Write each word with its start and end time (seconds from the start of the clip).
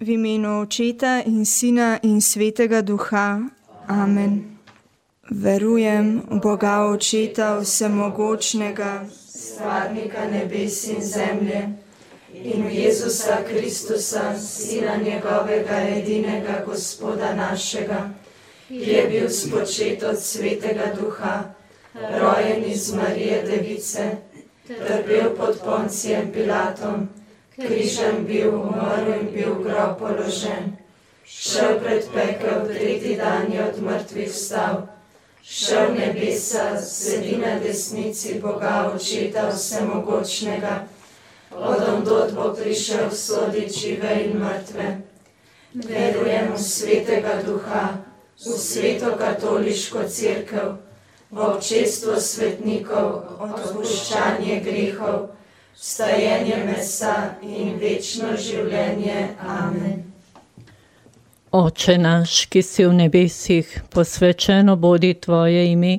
V 0.00 0.08
imenu 0.08 0.60
Očeta 0.60 1.20
in 1.26 1.44
Sina 1.44 1.98
in 2.02 2.20
Svetega 2.20 2.80
Duha. 2.80 3.52
Amen. 3.88 4.56
Verujem 5.30 6.24
v 6.24 6.40
Boga 6.40 6.88
Očeta 6.88 7.60
Vsemogočnega, 7.60 9.04
stvarnika 9.12 10.24
nebes 10.24 10.88
in 10.88 11.04
zemlje, 11.04 11.76
in 12.32 12.64
v 12.64 12.70
Jezusa 12.72 13.44
Kristusa, 13.44 14.32
Sina 14.40 14.96
njegovega 14.96 15.84
edinega 15.92 16.64
Gospoda 16.64 17.36
našega, 17.36 18.08
ki 18.68 18.80
je 18.80 19.04
bil 19.04 19.28
spočet 19.28 20.02
od 20.02 20.16
Svetega 20.16 20.96
Duha, 20.96 21.52
rojen 21.92 22.64
iz 22.64 22.94
Marije 22.96 23.42
Device, 23.42 24.16
trpel 24.64 25.36
pod 25.36 25.60
Poncijem 25.60 26.32
Pilatom 26.32 27.19
križem 27.56 28.24
bil, 28.26 28.54
umrl 28.54 29.12
in 29.20 29.32
bil 29.34 29.54
grob 29.64 29.98
položen. 29.98 30.76
Šel 31.24 31.78
pred 31.80 32.04
pekel, 32.14 32.66
tretji 32.66 33.16
dan 33.16 33.52
je 33.52 33.64
od 33.64 33.82
mrtvih 33.82 34.30
vstal. 34.30 34.82
Šel 35.42 35.94
nebesa, 35.94 36.80
sedi 36.82 37.36
na 37.36 37.58
desnici 37.58 38.40
Boga, 38.42 38.92
očeta 38.94 39.48
vsemogočnega. 39.48 40.86
Odom 41.50 42.04
dot 42.04 42.34
bo 42.34 42.52
prišel 42.54 43.10
soditi 43.10 43.78
žive 43.78 44.24
in 44.24 44.38
mrtve. 44.38 45.00
Verujem 45.74 46.52
v 46.54 46.58
svetega 46.58 47.42
duha, 47.46 47.98
v 48.38 48.58
sveto 48.58 49.16
katoliško 49.18 50.02
crkv, 50.08 50.78
v 51.30 51.38
občestvo 51.38 52.20
svetnikov, 52.20 53.22
odpuščanje 53.38 54.60
grehov 54.66 55.39
vstajenje 55.74 56.56
mesa 56.66 57.14
in 57.42 57.78
večno 57.80 58.36
življenje. 58.36 59.28
Amen. 59.40 60.10
Oče 61.52 61.96
naš, 61.98 62.44
ki 62.46 62.62
si 62.62 62.84
v 62.86 62.92
nebesih, 62.94 63.70
posvečeno 63.90 64.76
bodi 64.76 65.14
tvoje 65.18 65.64
ime, 65.72 65.98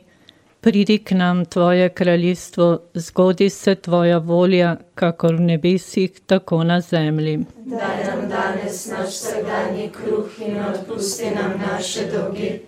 pridi 0.62 0.98
k 1.04 1.18
nam 1.20 1.45
tvoje 1.45 1.90
kraljestvo, 1.90 2.80
zgodi 2.94 3.50
se 3.50 3.76
tvoja 3.76 4.18
volja, 4.18 4.78
kakor 4.95 5.36
v 5.36 5.50
nebesih, 5.50 6.22
tako 6.26 6.64
na 6.64 6.80
zemlji. 6.82 7.45
Daj 7.66 8.04
nam 8.08 8.30
danes 8.30 8.88
naš 8.88 9.10
vsakdanji 9.10 9.90
kruh 9.92 10.40
in 10.40 10.64
odpusti 10.64 11.36
nam 11.36 11.60
naše 11.67 12.08
dolge, 12.14 12.60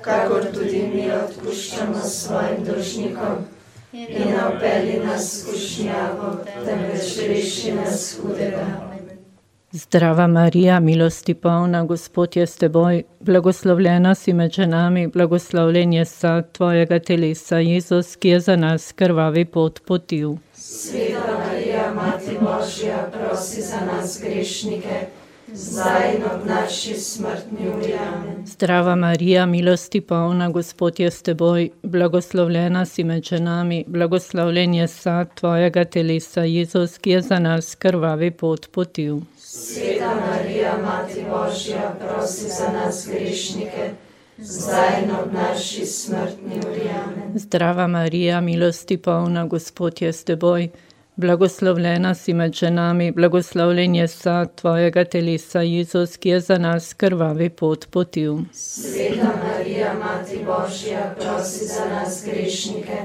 kakor 0.00 0.52
tudi 0.54 0.82
mi 0.94 1.08
odpuščamo 1.12 2.04
svojim 2.04 2.64
dolžnikom 2.64 3.46
in 3.96 4.28
ne 4.28 4.46
opeli 4.56 5.00
nas 5.06 5.40
skušnjavo, 5.40 6.36
temveč 6.64 7.16
reši 7.28 7.72
nas 7.72 8.18
hudega. 8.22 8.66
Zdrava 9.72 10.26
Marija, 10.26 10.80
milosti 10.80 11.34
polna, 11.34 11.84
Gospod 11.84 12.36
je 12.36 12.46
s 12.46 12.56
teboj, 12.56 13.02
blagoslovljena 13.20 14.14
si 14.14 14.32
med 14.32 14.52
ženami, 14.52 15.06
blagoslovljen 15.06 15.92
je 15.92 16.04
sad 16.04 16.52
tvojega 16.52 16.98
telesa, 16.98 17.58
Jezus, 17.58 18.16
ki 18.16 18.28
je 18.28 18.40
za 18.40 18.56
nas 18.56 18.92
krvavi 18.92 19.44
pot 19.44 19.80
potil. 19.86 20.36
Sveta 20.54 21.38
Marija, 21.38 21.92
Mati 21.94 22.38
Božja, 22.40 23.10
prosi 23.12 23.62
za 23.62 23.80
nas 23.80 24.20
grešnike 24.22 25.06
zdaj 25.56 26.14
in 26.16 26.22
ob 26.22 26.46
naši 26.46 26.94
smrtni 26.94 27.68
uri. 27.68 27.94
Zdrava 28.44 28.94
Marija, 28.94 29.46
milosti 29.46 30.00
polna, 30.00 30.50
Gospod 30.50 31.00
je 31.00 31.10
s 31.10 31.22
teboj, 31.22 31.70
blagoslovljena 31.82 32.84
si 32.86 33.04
med 33.04 33.24
ženami, 33.24 33.84
blagoslovljen 33.86 34.74
je 34.74 34.88
sad 34.88 35.34
tvojega 35.34 35.84
telesa, 35.84 36.40
Jezus, 36.40 36.98
ki 36.98 37.10
je 37.10 37.22
za 37.22 37.38
nas 37.38 37.74
krvavi 37.74 38.30
pot 38.30 38.68
potil. 38.72 39.20
Sveta 39.38 40.14
Marija, 40.14 40.78
Mati 40.84 41.24
Božja, 41.30 41.96
prosi 42.00 42.48
za 42.48 42.72
nas 42.72 43.08
grešnike. 43.12 43.90
Zdaj 44.38 45.02
in 45.04 45.10
ob 45.10 45.32
naši 45.32 45.86
smrtni 45.86 46.60
uri. 46.70 46.90
Zdrava 47.34 47.86
Marija, 47.86 48.40
milosti 48.40 48.96
polna, 48.96 49.46
Gospod 49.46 50.02
je 50.02 50.12
s 50.12 50.24
teboj. 50.24 50.68
Blagoslovljena 50.68 50.68
si 50.68 50.68
med 50.68 50.68
ženami, 50.68 50.85
blagoslovljen 51.16 52.06
je 53.94 54.08
sad 54.08 54.54
tvojega 54.54 55.04
telesa, 55.04 55.60
Jezus, 55.60 56.16
ki 56.16 56.28
je 56.28 56.40
za 56.40 56.58
nas 56.58 56.94
krvavi 56.94 57.50
pot 57.50 57.86
potil. 57.90 58.38
Sveta 58.52 59.32
Marija, 59.44 59.94
Mati 59.94 60.38
Božja, 60.44 61.14
prosi 61.20 61.64
za 61.64 61.84
nas 61.94 62.24
grešnike, 62.26 62.96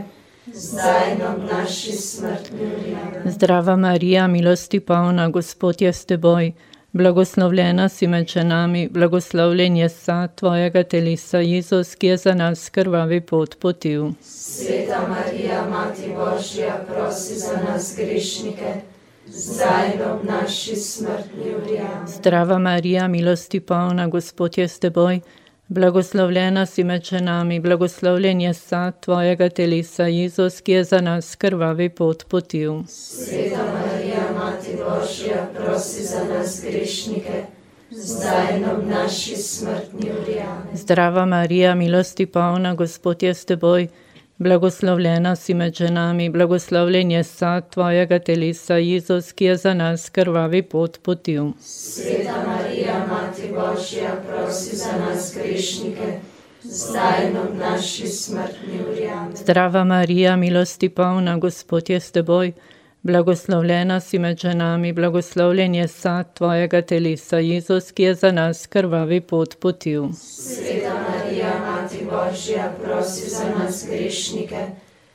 zdaj 0.53 1.11
in 1.15 1.21
ob 1.21 1.51
naši 1.51 1.91
smrtni 1.91 2.59
uri. 2.59 2.95
Zdrava 3.25 3.75
Marija, 3.75 4.27
milosti 4.27 4.79
polna, 4.79 5.29
Gospod 5.29 5.81
je 5.81 5.93
s 5.93 6.05
teboj. 6.05 6.53
Blagoslovljena 6.93 7.89
si 7.89 8.07
med 8.07 8.27
ženami, 8.27 8.89
blagoslovljen 8.89 9.75
je 9.77 9.89
sad 9.89 10.35
tvojega 10.35 10.83
telesa, 10.83 11.37
Jezus, 11.37 11.95
ki 11.95 12.07
je 12.07 12.17
za 12.17 12.33
nas 12.33 12.69
krvavi 12.69 13.21
pot 13.21 13.59
potil. 13.59 14.09
Sveta 14.21 15.07
Marija, 15.07 15.69
Mati 15.69 16.11
Božja, 16.15 16.85
prosi 16.87 17.33
za 17.39 17.57
nas 17.67 17.95
grešnike, 17.97 18.73
zdaj 19.27 19.93
in 19.95 20.01
ob 20.01 20.23
naši 20.23 20.75
smrtni 20.75 21.55
uri. 21.55 21.79
Zdrava 22.07 22.59
Marija, 22.59 23.07
milosti 23.07 23.59
polna, 23.59 24.07
Gospod 24.07 24.57
je 24.57 24.67
s 24.67 24.79
teboj. 24.79 25.21
Blagoslovljena 25.71 26.65
si 26.65 26.83
med 26.83 27.03
ženami, 27.03 27.59
blagoslovljen 27.59 28.41
je 28.41 28.53
sad 28.53 28.99
tvojega 28.99 29.49
telesa, 29.49 30.03
Jezus, 30.03 30.61
ki 30.61 30.71
je 30.71 30.83
za 30.83 31.01
nas 31.01 31.35
krvavi 31.35 31.89
pot 31.89 32.25
potil. 32.27 32.83
Sveta 32.87 33.63
Marija, 33.73 34.25
Mati 34.35 34.75
Božja, 34.75 35.47
prosi 35.55 36.03
za 36.03 36.23
nas 36.33 36.61
grešnike, 36.67 37.45
zdaj 37.91 38.63
ob 38.73 38.83
naši 38.87 39.35
smrtni 39.35 40.11
uri. 40.21 40.41
Zdrava 40.73 41.25
Marija, 41.25 41.75
milosti 41.75 42.25
polna, 42.25 42.75
Gospod 42.75 43.23
je 43.23 43.33
s 43.33 43.45
teboj. 43.45 43.87
Blagoslovljena 44.41 45.35
si 45.35 45.53
med 45.53 45.75
ženami, 45.75 46.29
blagoslovljen 46.29 47.11
je 47.11 47.23
sad 47.23 47.69
tvojega 47.69 48.19
telesa, 48.19 48.75
Jezus, 48.75 49.31
ki 49.31 49.45
je 49.45 49.57
za 49.57 49.73
nas 49.73 50.09
krvavi 50.09 50.61
pot 50.61 50.97
potil. 51.03 51.51
Sveta 51.59 52.33
Marija, 52.47 53.05
Mati 53.09 53.53
Božja, 53.53 54.15
prosi 54.27 54.75
za 54.75 54.97
nas 54.97 55.37
grešnike, 55.37 56.19
zdaj 56.63 57.27
in 57.29 57.37
ob 57.37 57.55
naši 57.59 58.07
smrtni 58.07 58.81
uri. 58.91 59.09
Zdrava 59.35 59.83
Marija, 59.83 60.35
milosti 60.35 60.89
polna, 60.89 61.37
Gospod 61.37 61.89
je 61.89 61.99
s 61.99 62.11
teboj. 62.11 62.53
Blagoslovljena 63.03 63.99
si 63.99 64.19
med 64.19 64.39
ženami, 64.39 64.93
blagoslovljen 64.93 65.75
je 65.75 65.87
sad 65.87 66.33
tvojega 66.33 66.81
telesa, 66.81 67.37
Jezus, 67.37 67.91
ki 67.91 68.03
je 68.03 68.15
za 68.15 68.31
nas 68.31 68.67
krvavi 68.67 69.21
pot 69.21 69.55
potil. 69.59 70.03
Sveta 70.13 70.93
Marija, 71.09 71.53
Mati 71.59 72.05
Božja, 72.05 72.71
prosi 72.83 73.29
za 73.29 73.43
nas 73.59 73.85
grešnike, 73.89 74.65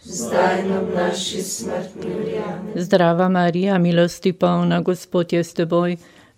zdaj 0.03 0.61
in 0.65 0.73
ob 0.77 0.95
naši 0.95 1.43
smrtni 1.43 2.15
uri. 2.19 2.41
Zdrava 2.75 3.29
Marija, 3.29 3.79
milosti 3.79 4.33
polna, 4.33 4.81
Gospod 4.81 5.33
je 5.33 5.45
s 5.45 5.55
teboj. 5.55 5.97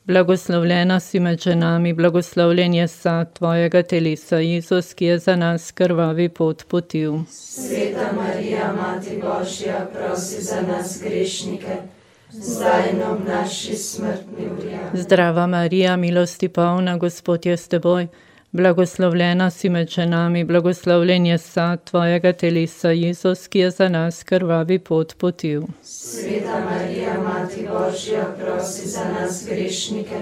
Blagoslovljena 0.09 1.01
si 1.01 1.21
med 1.21 1.41
ženami, 1.41 1.93
blagoslovljen 1.93 2.75
je 2.75 2.89
sad 2.89 3.33
tvojega 3.33 3.83
telesa, 3.83 4.37
Jezus, 4.37 4.95
ki 4.95 5.05
je 5.05 5.19
za 5.19 5.37
nas 5.37 5.73
krvavi 5.73 6.29
pot 6.29 6.65
potil. 6.69 7.19
Sveta 7.31 8.13
Marija, 8.17 8.73
Mati 8.73 9.21
Božja, 9.23 9.87
prosi 9.93 10.43
za 10.43 10.63
nas 10.63 11.01
grešnike, 11.03 11.77
zdaj 12.31 12.91
in 12.93 13.03
ob 13.03 13.19
naši 13.29 13.77
smrtni 13.77 14.47
uri. 14.59 14.77
Zdrava 14.93 15.47
Marija, 15.47 15.97
milosti 15.97 16.49
polna, 16.49 16.97
Gospod 16.97 17.47
je 17.47 17.57
s 17.57 17.69
teboj. 17.69 18.07
Blagoslovljena 18.53 19.51
si 19.51 19.69
med 19.69 19.89
ženami, 19.89 20.45
blagoslovljen 20.45 21.27
je 21.27 21.39
sad 21.39 21.85
tvojega 21.85 22.33
telesa, 22.33 22.91
Jezus, 22.91 23.49
ki 23.49 23.59
je 23.59 23.71
za 23.71 23.89
nas 23.89 24.23
krvavi 24.23 24.79
pot 24.79 25.15
potil. 25.19 25.63
Sveta 25.83 26.65
Marija, 26.71 27.15
Mati 27.23 27.69
Božja, 27.69 28.25
prosi 28.41 28.89
za 28.89 29.05
nas 29.05 29.47
grešnike, 29.49 30.17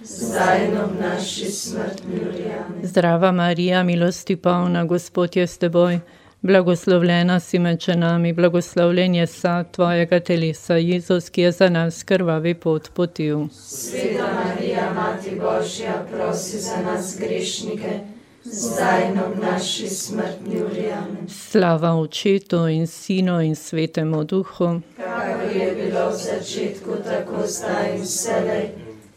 zdaj 0.00 0.68
naši 1.00 1.44
smrtni 1.44 2.14
uri. 2.14 2.44
Zdrava 2.82 3.32
Marija, 3.32 3.82
milosti 3.82 4.36
polna, 4.36 4.84
Gospod 4.84 5.36
je 5.36 5.46
s 5.46 5.58
teboj. 5.58 6.00
Blagoslovljena 6.44 7.40
si 7.40 7.58
med 7.58 7.80
ženami, 7.80 8.32
blagoslovljen 8.32 9.14
je 9.14 9.26
sad 9.26 9.70
tvojega 9.70 10.20
telesa, 10.20 10.74
Jezus, 10.74 11.30
ki 11.30 11.40
je 11.40 11.52
za 11.52 11.68
nas 11.68 12.02
krvavi 12.02 12.54
pot 12.54 12.90
potil. 12.94 13.48
Sveta 13.52 14.26
Marija, 14.34 14.92
Mati 14.94 15.30
Božja, 15.40 16.04
prosi 16.12 16.58
za 16.58 16.76
nas 16.84 17.16
grešnike, 17.20 18.00
zdaj 18.42 19.08
in 19.08 19.18
ob 19.18 19.42
naši 19.42 19.88
smrtni 19.88 20.62
uri. 20.62 20.84
Slava 21.28 21.94
Očetu 21.94 22.68
in 22.68 22.86
Sinu 22.86 23.40
in 23.40 23.56
Svetemu 23.56 24.24
Duhu. 24.24 24.80
Kako 24.96 25.58
je 25.58 25.74
bilo 25.74 26.10
v 26.10 26.14
začetku, 26.14 26.90
tako 27.04 27.46
zdaj 27.46 27.96
in 27.96 28.02
vselej 28.02 28.68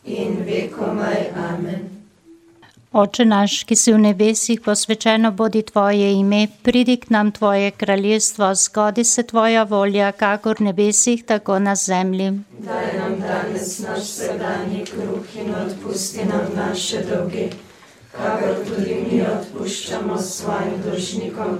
in 0.05 0.37
vekomaj. 0.45 1.27
Amen. 1.35 1.96
Oče 2.97 3.25
naš, 3.29 3.55
ki 3.69 3.75
si 3.77 3.91
v 3.93 3.97
nebesih, 4.01 4.61
posvečeno 4.65 5.29
bodi 5.31 5.61
tvoje 5.61 6.07
ime, 6.17 6.47
pridi 6.65 6.95
k 6.97 7.11
nam 7.13 7.29
tvoje 7.31 7.69
kraljestvo, 7.71 8.47
zgodi 8.55 9.03
se 9.03 9.23
tvoja 9.23 9.63
volja, 9.63 10.11
kakor 10.11 10.57
v 10.59 10.65
nebesih, 10.71 11.21
tako 11.25 11.59
na 11.59 11.75
zemlji. 11.75 12.31
Daj 12.65 12.89
nam 12.97 13.19
danes 13.21 13.77
naš 13.85 14.01
vsakdanji 14.01 14.81
kruh 14.89 15.37
in 15.37 15.53
odpusti 15.61 16.25
nam 16.25 16.49
naše 16.55 17.05
dolge, 17.05 17.47
kakor 18.17 18.65
tudi 18.65 18.97
mi 19.05 19.21
odpuščamo 19.21 20.17
svojim 20.17 20.81
dolžnikom. 20.89 21.57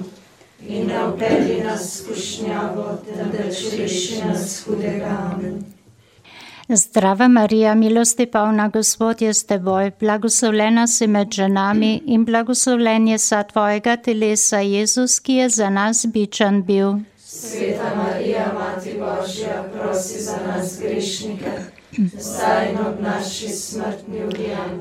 In 0.66 0.88
ne 0.90 1.06
upeli 1.06 1.62
nas 1.62 2.00
skušnjavo, 2.02 2.92
temveč 3.06 3.66
reši 3.78 4.24
nas 4.26 4.64
hudega. 4.66 5.18
Amen. 5.30 5.77
Zdrava 6.70 7.28
Marija, 7.28 7.76
milosti 7.76 8.26
polna 8.26 8.68
Gospod 8.68 9.22
je 9.22 9.34
s 9.34 9.44
teboj, 9.44 9.92
blagoslovljena 10.00 10.88
si 10.88 11.08
med 11.08 11.32
ženami 11.32 12.02
in 12.06 12.26
blagoslovljen 12.26 13.08
je 13.08 13.18
sad 13.18 13.52
tvojega 13.52 13.96
telesa, 13.98 14.60
Jezus, 14.60 15.20
ki 15.20 15.34
je 15.34 15.50
za 15.50 15.70
nas 15.70 16.06
bičan 16.14 16.64
bil. 16.64 16.94
Sveta 17.18 17.96
Marija, 17.96 18.52
Mati 18.54 19.00
Božja, 19.00 19.64
prosi 19.74 20.24
za 20.24 20.38
nas 20.48 20.80
grešnike. 20.82 21.52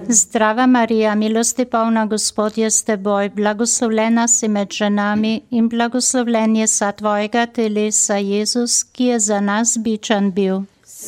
Zdrava 0.09 0.67
Marija, 0.67 1.15
milosti 1.15 1.65
polna 1.65 2.06
Gospod 2.06 2.59
je 2.59 2.71
s 2.71 2.82
teboj, 2.82 3.29
blagoslovljena 3.29 4.29
si 4.29 4.49
med 4.49 4.71
ženami 4.71 5.41
in 5.50 5.69
blagoslovljen 5.69 6.56
je 6.56 6.67
sad 6.67 6.97
tvojega 6.97 7.47
telesa, 7.47 8.17
Jezus, 8.17 8.82
ki 8.82 9.05
je 9.05 9.21
za 9.21 9.41
nas 9.41 9.79
bičan 9.79 10.32
bil. 10.32 10.61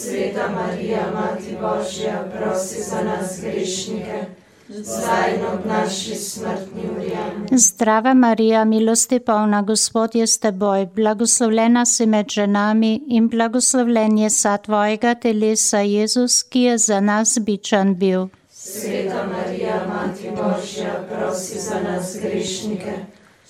Sveta 0.03 0.49
Marija, 0.49 1.11
Mati 1.15 1.57
Božja, 1.61 2.25
prosi 2.37 2.83
za 2.83 3.03
nas 3.03 3.41
grešnike, 3.41 4.25
zdaj 4.69 5.35
in 5.35 5.45
ob 5.47 5.67
naši 5.67 6.15
smrtni 6.15 6.83
uri. 6.97 7.11
Zdrava 7.59 8.15
Marija, 8.15 8.65
milosti 8.65 9.19
polna 9.19 9.63
Gospod 9.63 10.15
je 10.15 10.27
s 10.27 10.39
teboj, 10.39 10.87
blagoslovljena 10.95 11.87
si 11.87 12.07
med 12.07 12.29
ženami 12.29 13.01
in 13.09 13.29
blagoslovljen 13.29 14.19
je 14.19 14.31
sad 14.31 14.63
tvojega 14.65 15.15
telesa, 15.15 15.79
Jezus, 15.79 16.43
ki 16.43 16.61
je 16.61 16.79
za 16.79 17.01
nas 17.01 17.39
bičan 17.41 17.95
bil. 17.95 18.27
Sveta 18.51 19.27
Marija, 19.27 19.83
Mati 19.89 20.31
Božja, 20.31 21.05
prosi 21.11 21.59
za 21.59 21.81
nas 21.83 22.17
grešnike, 22.23 22.93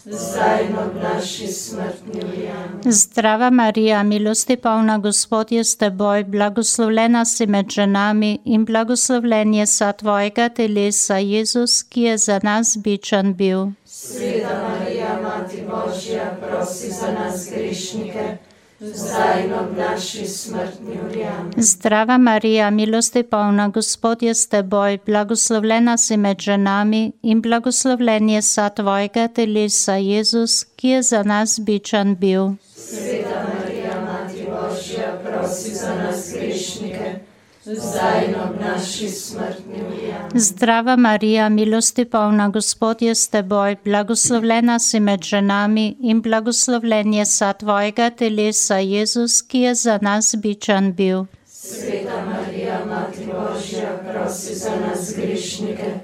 zdaj 0.04 0.64
ob 0.64 1.02
naši 1.02 1.46
smrtni. 1.46 2.20
Amen. 2.20 2.92
Zdrava 2.92 3.50
Marija, 3.50 4.02
milosti 4.02 4.56
polna 4.56 4.98
Gospod 4.98 5.52
je 5.52 5.64
s 5.64 5.76
teboj, 5.76 6.24
blagoslovljena 6.24 7.24
si 7.24 7.46
med 7.46 7.70
ženami 7.70 8.38
in 8.44 8.64
blagoslovljen 8.64 9.54
je 9.54 9.66
sad 9.66 9.98
tvojega 9.98 10.48
telesa, 10.48 11.16
Jezus, 11.16 11.82
ki 11.82 12.02
je 12.02 12.18
za 12.18 12.40
nas 12.42 12.76
bičan 12.76 13.34
bil. 13.34 13.66
Sveta 13.84 14.68
Marija, 14.68 15.20
Mati 15.22 15.62
Božja, 15.70 16.36
prosi 16.40 16.90
za 16.90 17.12
nas 17.12 17.48
grešnike, 17.50 18.36
zdaj 18.80 19.44
in 19.44 19.52
ob 19.52 19.76
naši 19.78 20.26
smrtni 20.26 21.00
uri. 21.10 21.26
Zdrava 21.56 22.18
Marija, 22.18 22.70
milosti 22.70 23.22
polna 23.22 23.68
Gospod 23.68 24.22
je 24.22 24.34
s 24.34 24.48
teboj, 24.48 24.98
blagoslovljena 25.06 25.96
si 25.96 26.16
med 26.16 26.38
ženami 26.40 27.12
in 27.22 27.42
blagoslovljen 27.42 28.28
je 28.28 28.42
sad 28.42 28.76
tvojega 28.76 29.28
telesa, 29.28 29.94
Jezus, 29.94 30.64
ki 30.76 30.88
je 30.88 31.02
za 31.02 31.22
nas 31.22 31.60
bičan 31.60 32.16
bil. 32.16 32.50
Sveta 32.76 33.46
Marija, 33.54 34.00
Mati 34.00 34.46
Božja, 34.46 35.20
prosi 35.24 35.74
za 35.74 35.94
nas 35.94 36.32
grešnike, 36.34 37.18
zdaj 37.64 38.24
in 38.28 38.34
ob 38.34 38.60
naši 38.60 39.08
smrtni 39.08 39.82
uri. 39.88 40.14
Zdrava 40.34 40.96
Marija, 40.96 41.48
milosti 41.48 42.04
polna 42.04 42.48
Gospod 42.48 43.02
je 43.02 43.14
s 43.14 43.28
teboj, 43.28 43.76
blagoslovljena 43.84 44.78
si 44.78 45.00
med 45.00 45.22
ženami 45.22 45.96
in 46.00 46.22
blagoslovljen 46.22 47.14
je 47.14 47.26
sad 47.26 47.58
tvojega 47.58 48.10
telesa, 48.10 48.76
Jezus, 48.76 49.42
ki 49.42 49.60
je 49.60 49.74
za 49.74 49.98
nas 50.02 50.34
bičan 50.38 50.92
bil. 50.92 51.24
Sveta 51.46 52.24
Marija, 52.24 52.84
Mati 52.86 53.26
Božja, 53.26 53.98
prosi 54.12 54.54
za 54.54 54.70
nas 54.70 55.14
grešnike, 55.16 55.94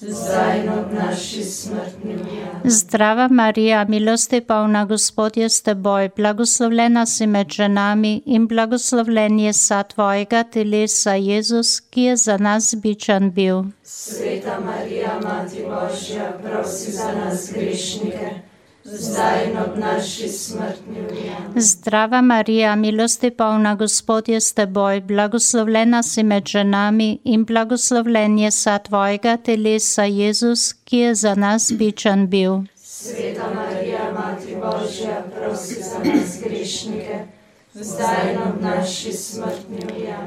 zdaj 0.00 0.60
in 0.60 0.68
ob 0.68 0.92
naši 0.92 1.42
smrtni. 1.42 2.14
Amen. 2.14 2.70
Zdrava 2.70 3.28
Marija, 3.28 3.84
milosti 3.84 4.40
polna 4.40 4.84
Gospod 4.84 5.36
je 5.36 5.48
s 5.48 5.62
teboj, 5.62 6.10
blagoslovljena 6.16 7.06
si 7.06 7.26
med 7.26 7.48
ženami 7.48 8.22
in 8.26 8.46
blagoslovljen 8.46 9.38
je 9.38 9.52
sad 9.52 9.94
tvojega 9.94 10.42
telesa, 10.42 11.14
Jezus, 11.14 11.80
ki 11.80 12.02
je 12.02 12.16
za 12.16 12.36
nas 12.36 12.74
bičan 12.82 13.30
bil. 13.30 13.62
Sveta 13.82 14.60
Marija, 14.64 15.20
Mati 15.22 15.64
Božja, 15.68 16.38
prosi 16.42 16.92
za 16.92 17.12
nas 17.12 17.52
grešnike, 17.54 18.47
zdaj 18.92 19.50
in 19.50 19.58
ob 19.58 19.78
naši 19.78 20.28
smrtni 20.28 21.00
uri. 21.10 21.30
Zdrava 21.56 22.20
Marija, 22.20 22.76
milosti 22.76 23.30
polna 23.30 23.74
Gospod 23.74 24.28
je 24.28 24.40
s 24.40 24.52
teboj, 24.52 25.00
blagoslovljena 25.00 26.02
si 26.02 26.22
med 26.22 26.46
ženami 26.46 27.18
in 27.24 27.44
blagoslovljen 27.44 28.38
je 28.38 28.50
sad 28.50 28.84
tvojega 28.88 29.36
telesa, 29.36 30.04
Jezus, 30.04 30.72
ki 30.84 30.96
je 30.96 31.14
za 31.14 31.34
nas 31.34 31.72
bičan 31.72 32.26
bil. 32.26 32.52
Sveta 32.74 33.54
Marija, 33.54 34.12
Mati 34.12 34.56
Božja, 34.56 35.22
prosi 35.36 35.74
za 35.74 35.98
nas 35.98 36.40
grešnike, 36.44 37.37
zdaj 37.84 38.32
in 38.32 38.38
ob 38.42 38.62
naši 38.62 39.12
smrtni. 39.12 39.78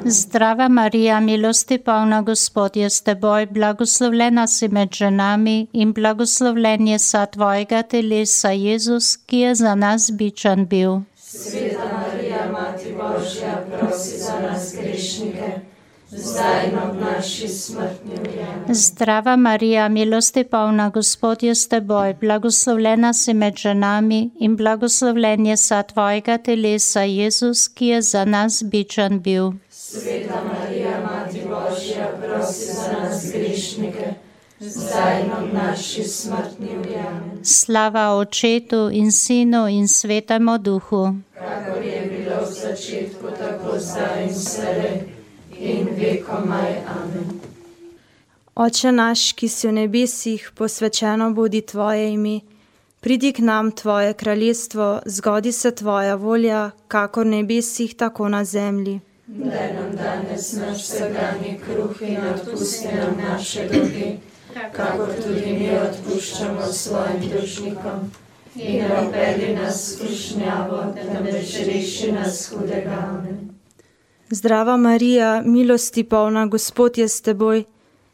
Zdrava 0.06 0.68
Marija, 0.68 1.20
milosti 1.20 1.78
polna 1.78 2.22
Gospod 2.22 2.76
je 2.76 2.90
s 2.90 3.02
teboj, 3.02 3.46
blagoslovljena 3.46 4.48
si 4.48 4.68
med 4.68 4.92
ženami 4.92 5.68
in 5.74 5.94
blagoslovljen 5.94 6.88
je 6.88 7.00
sad 7.00 7.32
tvojega 7.32 7.82
telesa, 7.82 8.50
Jezus, 8.52 9.18
ki 9.18 9.38
je 9.38 9.56
za 9.56 9.76
nas 9.76 10.12
bičan 10.12 10.66
bil. 10.66 11.00
Sveta 11.16 11.86
Marija, 11.98 12.52
Mati 12.52 12.96
Božja, 12.98 13.66
prosi 13.80 14.18
za 14.18 14.40
nas 14.40 14.76
grešnike, 14.82 15.71
zdaj 16.12 16.68
ob 16.68 17.00
naši 17.02 17.48
smrtni 17.48 18.12
uri. 18.22 18.74
Zdrava 18.74 19.36
Marija, 19.36 19.88
milosti 19.90 20.44
polna 20.44 20.90
Gospod 20.90 21.44
je 21.44 21.56
s 21.56 21.68
teboj, 21.68 22.14
blagoslovljena 22.22 23.14
si 23.14 23.34
med 23.34 23.56
ženami 23.56 24.30
in 24.40 24.58
blagoslovljen 24.58 25.46
je 25.46 25.58
sad 25.58 25.94
tvojega 25.94 26.38
telesa, 26.38 27.02
Jezus, 27.02 27.68
ki 27.68 27.86
je 27.86 28.02
za 28.02 28.26
nas 28.26 28.64
bičan 28.64 29.20
bil. 29.20 29.52
Sveta 29.70 30.42
Marija, 30.44 31.00
Mati 31.04 31.42
Božja, 31.50 32.12
prosi 32.22 32.66
za 32.66 33.00
nas 33.02 33.32
grešnike, 33.32 34.14
zdaj 34.60 35.22
ob 35.22 35.54
naši 35.54 36.04
smrtni 36.04 36.70
uri. 36.80 36.96
Slava 37.44 38.18
Očetu 38.18 38.90
in 38.92 39.12
Sinu 39.12 39.68
in 39.68 39.88
Svetemu 39.88 40.58
Duhu. 40.58 41.16
Kakor 41.40 41.84
je 41.84 42.02
bilo 42.10 42.46
v 42.46 42.54
začetku, 42.54 43.28
tako 43.40 43.80
zdaj 43.80 44.24
in 44.24 44.30
vselej 44.30 45.21
in 45.62 45.88
vekomaj. 45.98 46.76
Amen. 46.88 47.40
Oče 48.56 48.92
naš, 48.92 49.32
ki 49.34 49.48
si 49.48 49.68
v 49.68 49.72
nebesih, 49.72 50.50
posvečeno 50.58 51.32
bodi 51.32 51.62
tvoje 51.62 52.14
ime. 52.14 52.40
Pridi 53.00 53.32
k 53.34 53.40
nam 53.40 53.72
tvoje 53.72 54.14
kraljestvo, 54.14 55.02
zgodi 55.06 55.52
se 55.52 55.72
tvoja 55.72 56.16
volja, 56.16 56.72
kakor 56.88 57.26
v 57.26 57.30
nebesih, 57.30 57.96
tako 57.96 58.30
na 58.30 58.44
zemlji. 58.46 59.00
Daj 59.28 59.74
nam 59.74 59.96
danes 59.96 60.54
naš 60.54 60.84
vsakdanji 60.84 61.60
kruh 61.66 62.02
in 62.02 62.18
odpusti 62.34 62.88
nam 62.88 63.16
naše 63.18 63.68
dolge, 63.72 64.18
kakor 64.76 65.16
tudi 65.24 65.54
mi 65.60 65.70
odpuščamo 65.80 66.68
svojim 66.72 67.30
dolžnikom. 67.32 68.12
In 68.56 68.84
ne 68.84 69.08
upeli 69.08 69.56
nas 69.56 69.80
v 69.80 70.06
skušnjavo, 70.06 70.84
temveč 70.96 71.56
reši 71.66 72.12
nas 72.12 72.52
hudega. 72.52 73.00
Amen. 73.10 73.51
Zdrava 74.34 74.78
Marija, 74.78 75.42
milosti 75.46 76.04
polna, 76.04 76.46
Gospod 76.46 76.98
je 76.98 77.08
s 77.08 77.22
teboj. 77.22 77.64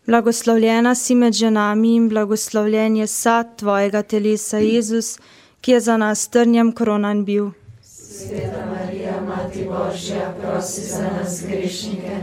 Blagoslovljena 0.08 0.96
si 0.96 1.16
med 1.16 1.34
ženami 1.34 1.96
in 1.96 2.10
blagoslovljen 2.10 2.96
je 2.96 3.08
sad 3.08 3.58
tvojega 3.58 4.02
telesa, 4.04 4.58
Jezus, 4.58 5.20
ki 5.62 5.72
je 5.72 5.80
za 5.80 5.98
nas 5.98 6.28
trnjem 6.28 6.72
kronan 6.72 7.26
bil. 7.26 7.50
Sveta 7.82 8.66
Marija, 8.66 9.22
Mati 9.22 9.66
Božja, 9.66 10.34
prosi 10.42 10.82
za 10.82 11.04
nas 11.04 11.44
grešnike, 11.48 12.18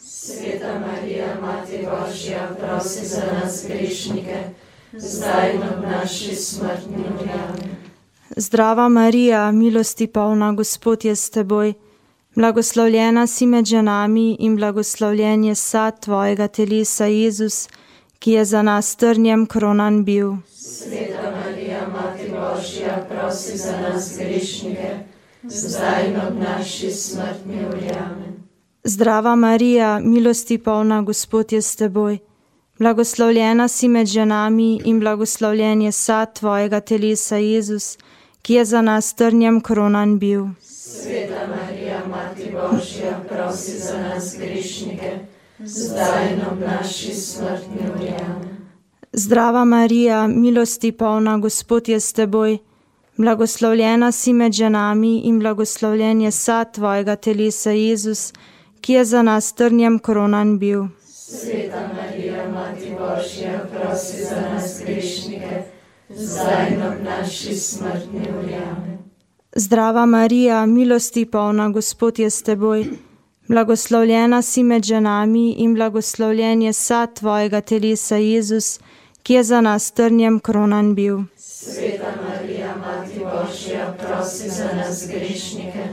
Sveta 0.00 0.78
Marija, 0.78 1.26
Mati 1.40 1.78
Božja, 1.84 2.48
prosi 2.60 3.06
za 3.06 3.22
nas 3.32 3.64
grešnike, 3.68 4.36
zdaj 4.92 5.54
in 5.54 5.62
ob 5.62 5.84
naši 5.84 6.34
smrtni 6.34 7.04
uri. 7.20 7.30
Amen. 7.48 7.76
Zdrava 8.36 8.88
Marija, 8.88 9.52
milosti 9.52 10.06
polna, 10.06 10.52
Gospod 10.52 11.04
je 11.04 11.16
s 11.16 11.30
teboj. 11.30 11.72
Blagoslovljena 12.34 13.26
si 13.26 13.46
med 13.46 13.64
ženami 13.64 14.36
in 14.40 14.56
blagoslovljen 14.56 15.44
je 15.44 15.54
sad 15.54 16.00
tvojega 16.00 16.48
telesa, 16.48 17.04
Jezus, 17.04 17.68
ki 18.18 18.32
je 18.32 18.44
za 18.44 18.62
nas 18.62 18.96
trnjem 18.96 19.46
kronan 19.46 20.04
bil. 20.04 20.32
Sveta 20.52 21.36
Marija, 21.36 21.88
Mati 21.88 22.30
Božja, 22.30 23.06
prosi 23.10 23.56
za 23.58 23.80
nas 23.80 24.16
grešnike, 24.18 25.13
zdaj 25.48 26.08
in 26.08 26.16
ob 26.16 26.38
naši 26.38 26.90
smrtni 26.90 27.66
uri. 27.68 27.90
Amen. 27.90 28.34
Zdrava 28.84 29.36
Marija, 29.36 30.00
milosti 30.00 30.58
polna, 30.58 31.02
Gospod 31.02 31.52
je 31.52 31.62
s 31.62 31.76
teboj. 31.76 32.18
Blagoslovljena 32.78 33.68
si 33.68 33.88
med 33.88 34.06
ženami 34.06 34.80
in 34.84 35.00
blagoslovljen 35.00 35.82
je 35.82 35.92
sad 35.92 36.38
tvojega 36.38 36.80
telesa, 36.80 37.36
Jezus, 37.36 37.98
ki 38.42 38.54
je 38.54 38.64
za 38.64 38.82
nas 38.82 39.14
trnjem 39.14 39.60
kronan 39.60 40.18
bil. 40.18 40.46
Sveta 40.60 41.46
Marija, 41.48 42.00
Mati 42.10 42.50
Božja, 42.52 43.20
prosi 43.28 43.78
za 43.78 43.98
nas 43.98 44.36
grešnike, 44.38 45.18
zdaj 45.58 46.32
in 46.32 46.40
ob 46.52 46.60
naši 46.60 47.14
smrtni 47.14 47.90
uri. 47.96 48.08
Amen. 48.08 48.56
Zdrava 49.12 49.64
Marija, 49.64 50.26
milosti 50.26 50.92
polna, 50.92 51.38
Gospod 51.38 51.88
je 51.88 52.00
s 52.00 52.12
teboj. 52.12 52.58
Blagoslovljena 53.16 54.12
si 54.12 54.32
med 54.32 54.52
ženami 54.52 55.18
in 55.18 55.38
blagoslovljen 55.38 56.20
je 56.20 56.30
sad 56.30 56.74
tvojega 56.74 57.16
telesa, 57.16 57.70
Jezus, 57.70 58.32
ki 58.80 58.92
je 58.92 59.04
za 59.04 59.22
nas 59.22 59.52
trnjem 59.52 59.98
kronan 59.98 60.58
bil. 60.58 60.84
Sveta 61.06 61.90
Marija, 61.94 62.48
Mati 62.48 62.90
Božja, 62.98 63.60
prosi 63.72 64.24
za 64.24 64.40
nas 64.40 64.82
grešnike, 64.86 65.62
zdaj 66.10 66.74
in 66.74 66.82
ob 66.82 66.94
naši 67.04 67.54
smrtni 67.54 68.20
uri. 68.38 68.54
Amen. 68.54 68.98
Zdrava 69.56 70.06
Marija, 70.06 70.66
milosti 70.66 71.24
polna, 71.26 71.68
Gospod 71.68 72.18
je 72.18 72.30
s 72.30 72.42
teboj. 72.42 72.84
Blagoslovljena 73.48 74.42
si 74.42 74.62
med 74.62 74.82
ženami 74.84 75.52
in 75.52 75.74
blagoslovljen 75.74 76.62
je 76.62 76.72
sad 76.72 77.14
tvojega 77.14 77.60
telesa, 77.60 78.16
Jezus, 78.16 78.80
ki 79.22 79.34
je 79.34 79.42
za 79.42 79.60
nas 79.60 79.90
trnjem 79.90 80.40
kronan 80.40 80.94
bil. 80.94 81.18
Sveta 81.36 82.12
Marija, 82.22 82.33
prosi 84.16 84.48
za 84.50 84.64
nas 84.76 85.08
grešnike, 85.08 85.84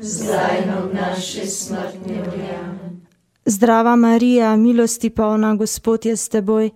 zdaj 0.00 0.62
in 0.64 0.70
ob 0.84 0.94
naši 0.94 1.46
smrtni 1.46 2.12
uri. 2.12 2.42
Amen. 2.60 3.06
Zdrava 3.44 3.96
Marija, 3.96 4.56
milosti 4.56 5.10
polna, 5.10 5.54
Gospod 5.54 6.06
je 6.06 6.16
s 6.16 6.28
teboj. 6.28 6.70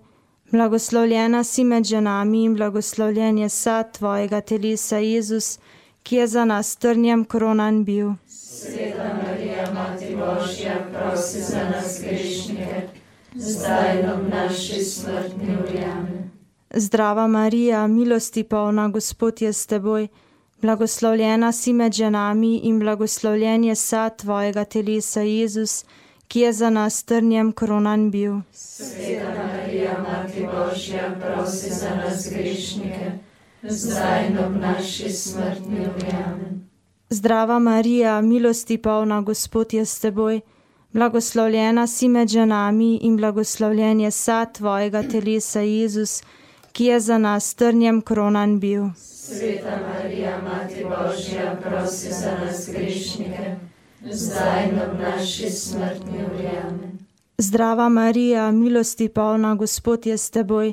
Blagoslovljena 0.52 1.44
si 1.44 1.64
med 1.64 1.84
ženami 1.84 2.44
in 2.44 2.54
blagoslovljen 2.54 3.38
je 3.38 3.48
sad 3.48 3.92
tvojega 3.92 4.40
telesa, 4.40 4.98
Jezus, 4.98 5.58
ki 6.02 6.16
je 6.16 6.26
za 6.26 6.44
nas 6.44 6.76
trnjem 6.76 7.24
kronan 7.24 7.84
bil. 7.84 8.10
Sveta 8.28 9.20
Marija, 9.24 9.72
Mati 9.74 10.16
Božja, 10.16 10.86
prosi 10.92 11.40
za 11.40 11.70
nas 11.70 12.00
grešnike, 12.02 12.88
zdaj 13.34 14.00
in 14.00 14.10
ob 14.10 14.28
naši 14.28 14.84
smrtni 14.84 15.56
uri. 15.64 15.78
Amen. 15.84 16.30
Zdrava 16.70 17.26
Marija, 17.26 17.86
milosti 17.86 18.44
polna, 18.44 18.88
Gospod 18.88 19.42
je 19.42 19.52
s 19.52 19.66
teboj. 19.66 20.08
Blagoslovljena 20.62 21.52
si 21.52 21.72
med 21.72 21.92
ženami 21.92 22.56
in 22.56 22.78
blagoslovljen 22.78 23.64
je 23.64 23.74
sad 23.74 24.16
tvojega 24.16 24.64
telesa, 24.64 25.20
Jezus, 25.20 25.84
ki 26.28 26.40
je 26.40 26.52
za 26.52 26.70
nas 26.70 27.02
trnjem 27.02 27.52
kronan 27.52 28.10
bil. 28.10 28.34
Sveta 28.52 29.30
Marija, 29.52 29.98
Mati 29.98 30.46
Božja, 30.46 31.14
prosi 31.20 31.70
za 31.70 31.90
nas 31.94 32.28
grešnike, 32.30 33.12
zdaj 33.62 34.26
in 34.26 34.38
ob 34.38 34.56
naši 34.60 35.12
smrtni 35.12 35.80
uri. 35.80 36.10
Amen. 36.26 36.68
Zdrava 37.10 37.58
Marija, 37.58 38.20
milosti 38.20 38.78
polna, 38.78 39.20
Gospod 39.20 39.72
je 39.72 39.84
s 39.84 40.00
teboj. 40.00 40.40
Blagoslovljena 40.92 41.86
si 41.86 42.08
med 42.08 42.28
ženami 42.28 42.96
in 42.96 43.16
blagoslovljen 43.16 44.00
je 44.00 44.10
sad 44.10 44.54
tvojega 44.54 45.02
telesa, 45.02 45.60
Jezus, 45.60 46.22
ki 46.72 46.84
je 46.84 47.00
za 47.00 47.18
nas 47.18 47.54
trnjem 47.54 48.00
kronan 48.00 48.60
bil. 48.60 48.84
Sveta 49.28 49.78
Marija, 49.88 50.38
Mati 50.42 50.84
Božja, 50.84 51.56
prosi 51.62 52.08
za 52.12 52.30
nas 52.44 52.68
grešnike, 52.72 53.56
zdaj 54.12 54.68
in 54.68 54.78
ob 54.80 55.00
naši 55.00 55.50
smrtni 55.50 56.18
uri. 56.34 56.46
Amen. 56.46 56.98
Zdrava 57.38 57.88
Marija, 57.88 58.50
milosti 58.50 59.08
polna, 59.08 59.54
Gospod 59.54 60.06
je 60.06 60.18
s 60.18 60.30
teboj. 60.30 60.72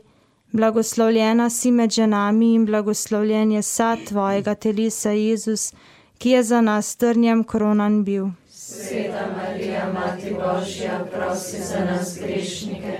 Blagoslovljena 0.52 1.50
si 1.50 1.72
med 1.72 1.92
ženami 1.92 2.54
in 2.54 2.66
blagoslovljen 2.66 3.52
je 3.52 3.62
sad 3.62 4.00
tvojega 4.08 4.56
telesa, 4.56 5.10
Jezus, 5.10 5.74
ki 6.18 6.30
je 6.30 6.44
za 6.44 6.62
nas 6.62 6.96
trnjem 6.96 7.44
kronan 7.44 8.04
bil. 8.04 8.28
Sveta 8.50 9.28
Marija, 9.38 9.94
Mati 9.94 10.36
Božja, 10.36 11.06
prosi 11.14 11.62
za 11.62 11.86
nas 11.86 12.18
grešnike, 12.22 13.00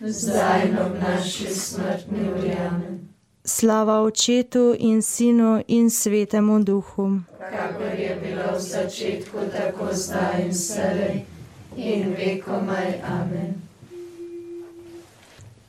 zdaj 0.00 0.68
in 0.68 0.78
ob 0.78 0.92
naši 1.02 1.46
smrtni 1.46 2.28
uri. 2.38 2.56
Slava 3.44 4.02
Očetu 4.02 4.76
in 4.78 5.02
Sinu 5.02 5.62
in 5.68 5.90
Svetemu 5.90 6.64
Duhu. 6.64 7.20
Kakor 7.38 7.98
je 7.98 8.16
bilo 8.22 8.56
v 8.56 8.60
začetku, 8.60 9.38
tako 9.50 9.88
zdaj 9.92 10.42
in 10.44 10.50
vselej 10.50 11.24
in 11.76 12.14
vekomaj. 12.14 13.02
Amen. 13.02 13.54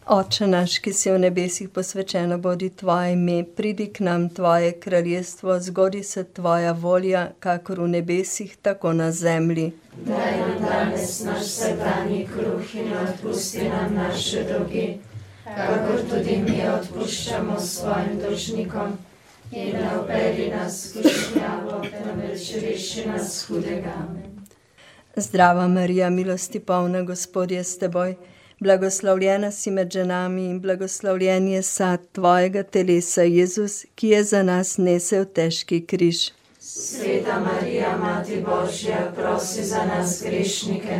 Oče 0.05 0.47
naš, 0.47 0.77
ki 0.79 0.93
si 0.93 1.09
v 1.11 1.17
nebesih 1.19 1.69
posvečeno 1.69 2.37
bodi 2.37 2.69
tvoje 2.69 3.13
ime, 3.13 3.43
pridi 3.55 3.87
k 3.87 3.99
nam 3.99 4.29
tvoje 4.29 4.71
kraljestvo, 4.79 5.59
zgodi 5.59 6.03
se 6.03 6.23
tvoja 6.23 6.71
volja, 6.71 7.31
kakor 7.39 7.79
v 7.79 7.87
nebesih, 7.87 8.57
tako 8.61 8.93
na 8.93 9.11
zemlji. 9.11 9.71
Daj 10.05 10.37
nam 10.37 10.61
danes 10.61 11.23
naš 11.23 11.41
vsakdanji 11.41 12.27
kruh 12.33 12.75
in 12.75 12.93
odpusti 12.97 13.69
nam 13.69 13.95
naše 13.95 14.43
dolge, 14.43 14.87
kakor 15.43 16.03
tudi 16.09 16.37
mi 16.37 16.59
odpuščamo 16.67 17.59
svojim 17.59 18.19
dolžnikom. 18.19 18.97
In 19.51 19.75
ne 19.77 19.89
operi 19.99 20.49
nas 20.49 20.77
skušnjavo, 20.89 21.81
temveč 21.91 22.53
reši 22.61 23.05
nas 23.07 23.45
hudega. 23.47 23.93
Zdrava 25.15 25.67
Marija, 25.67 26.09
milosti 26.09 26.59
polna, 26.59 27.01
Gospod 27.01 27.51
je 27.51 27.63
s 27.63 27.77
teboj. 27.77 28.15
Blagoslovljena 28.59 29.51
si 29.51 29.71
med 29.71 29.91
ženami 29.91 30.45
in 30.45 30.59
blagoslovljen 30.61 31.47
je 31.47 31.61
sad 31.63 32.01
tvojega 32.11 32.63
telesa, 32.63 33.21
Jezus, 33.21 33.85
ki 33.95 34.07
je 34.07 34.23
za 34.23 34.43
nas 34.43 34.77
nesel 34.77 35.25
težki 35.25 35.85
križ. 35.85 36.31
Sveta 36.59 37.39
Marija, 37.39 37.97
Mati 37.97 38.41
Božja, 38.45 39.11
prosi 39.15 39.63
za 39.63 39.85
nas 39.85 40.23
grešnike, 40.25 40.99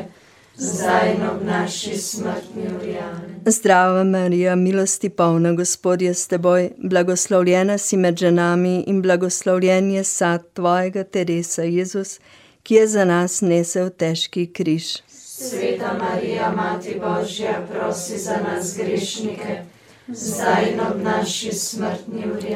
zdaj 0.55 1.15
in 1.15 1.24
ob 1.27 1.43
naši 1.45 1.98
smrtni 1.98 2.63
uri. 2.75 2.98
Zdrava 3.45 4.03
Marija, 4.03 4.55
milosti 4.55 5.10
polna, 5.10 5.53
Gospod 5.53 6.01
je 6.01 6.13
s 6.13 6.27
teboj. 6.27 6.69
Blagoslovljena 6.77 7.77
si 7.77 7.98
med 7.98 8.17
ženami 8.17 8.83
in 8.88 9.01
blagoslovljen 9.01 9.91
je 9.91 10.03
sad 10.03 10.43
tvojega 10.53 11.03
telesa, 11.03 11.63
Jezus, 11.63 12.19
ki 12.63 12.75
je 12.75 12.88
za 12.88 13.05
nas 13.05 13.41
nesel 13.41 13.89
težki 13.89 14.53
križ. 14.53 14.98
Sveta 15.07 15.98
Marija, 16.00 16.51
Mati 16.55 16.95
Božja, 17.00 17.67
prosi 17.72 18.17
za 18.17 18.38
nas 18.38 18.77
grešnike, 18.77 19.62
zdaj 20.07 20.72
in 20.74 20.79
ob 20.79 21.01
naši 21.01 21.51
smrtni 21.51 22.24
uri. 22.38 22.55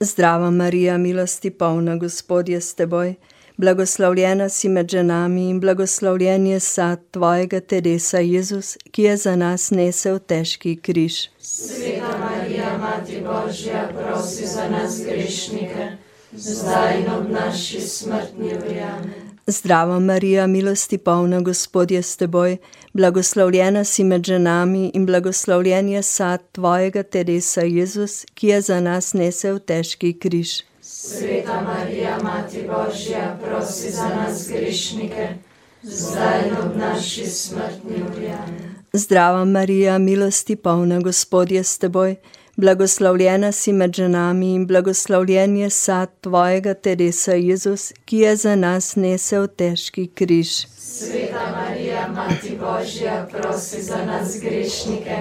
Zdrava 0.00 0.50
Marija, 0.50 0.98
milosti 0.98 1.50
polna, 1.50 1.96
Gospod 1.96 2.48
je 2.48 2.60
s 2.60 2.74
teboj. 2.74 3.14
Blagoslovljena 3.56 4.48
si 4.48 4.68
med 4.68 4.90
ženami 4.90 5.48
in 5.48 5.60
blagoslovljen 5.60 6.46
je 6.46 6.60
sad 6.60 7.00
tvojega 7.10 7.60
telesa, 7.60 8.18
Jezus, 8.18 8.76
ki 8.90 9.02
je 9.02 9.16
za 9.16 9.36
nas 9.36 9.70
nesel 9.70 10.18
težki 10.18 10.76
križ. 10.76 11.14
Sveta 11.40 12.18
Marija, 12.18 12.78
Mati 12.78 13.22
Božja, 13.24 13.88
prosi 13.96 14.46
za 14.46 14.68
nas 14.68 15.00
grešnike, 15.04 15.88
zdaj 16.32 17.00
in 17.00 17.08
ob 17.12 17.30
naši 17.30 17.80
smrtni 17.80 18.52
uri. 18.58 18.80
Amen. 18.80 19.26
Zdrava 19.46 19.98
Marija, 19.98 20.46
milosti 20.46 20.98
polna, 20.98 21.40
Gospod 21.40 21.90
je 21.90 22.02
s 22.02 22.16
teboj. 22.16 22.56
Blagoslovljena 22.92 23.84
si 23.84 24.04
med 24.04 24.24
ženami 24.24 24.90
in 24.94 25.06
blagoslovljen 25.06 25.88
je 25.88 26.02
sad 26.02 26.42
tvojega 26.52 27.02
telesa, 27.02 27.60
Jezus, 27.60 28.24
ki 28.34 28.46
je 28.46 28.60
za 28.60 28.80
nas 28.80 29.12
nesel 29.12 29.58
težki 29.58 30.18
križ. 30.18 30.62
Sveta 31.08 31.60
Marija, 31.60 32.18
Mati 32.22 32.62
Božja, 32.68 33.38
prosi 33.44 33.90
za 33.90 34.08
nas 34.08 34.48
grešnike, 34.48 35.28
zdaj 35.82 36.48
in 36.48 36.56
ob 36.56 36.76
naši 36.76 37.26
smrtni 37.26 38.02
uri. 38.10 38.30
Zdrava 38.92 39.44
Marija, 39.44 39.98
milosti 39.98 40.56
polna, 40.56 41.00
Gospod 41.00 41.52
je 41.52 41.64
s 41.64 41.78
teboj. 41.78 42.16
Blagoslovljena 42.56 43.52
si 43.52 43.72
med 43.72 43.94
ženami 43.94 44.54
in 44.54 44.66
blagoslovljen 44.66 45.56
je 45.56 45.70
sad 45.70 46.10
tvojega 46.20 46.74
telesa, 46.74 47.32
Jezus, 47.32 47.92
ki 48.04 48.16
je 48.16 48.36
za 48.36 48.56
nas 48.56 48.96
nesel 48.96 49.46
težki 49.46 50.06
križ. 50.06 50.66
Sveta 50.78 51.54
Marija, 51.56 52.08
Mati 52.08 52.58
Božja, 52.60 53.28
prosi 53.32 53.82
za 53.82 54.04
nas 54.04 54.40
grešnike, 54.40 55.16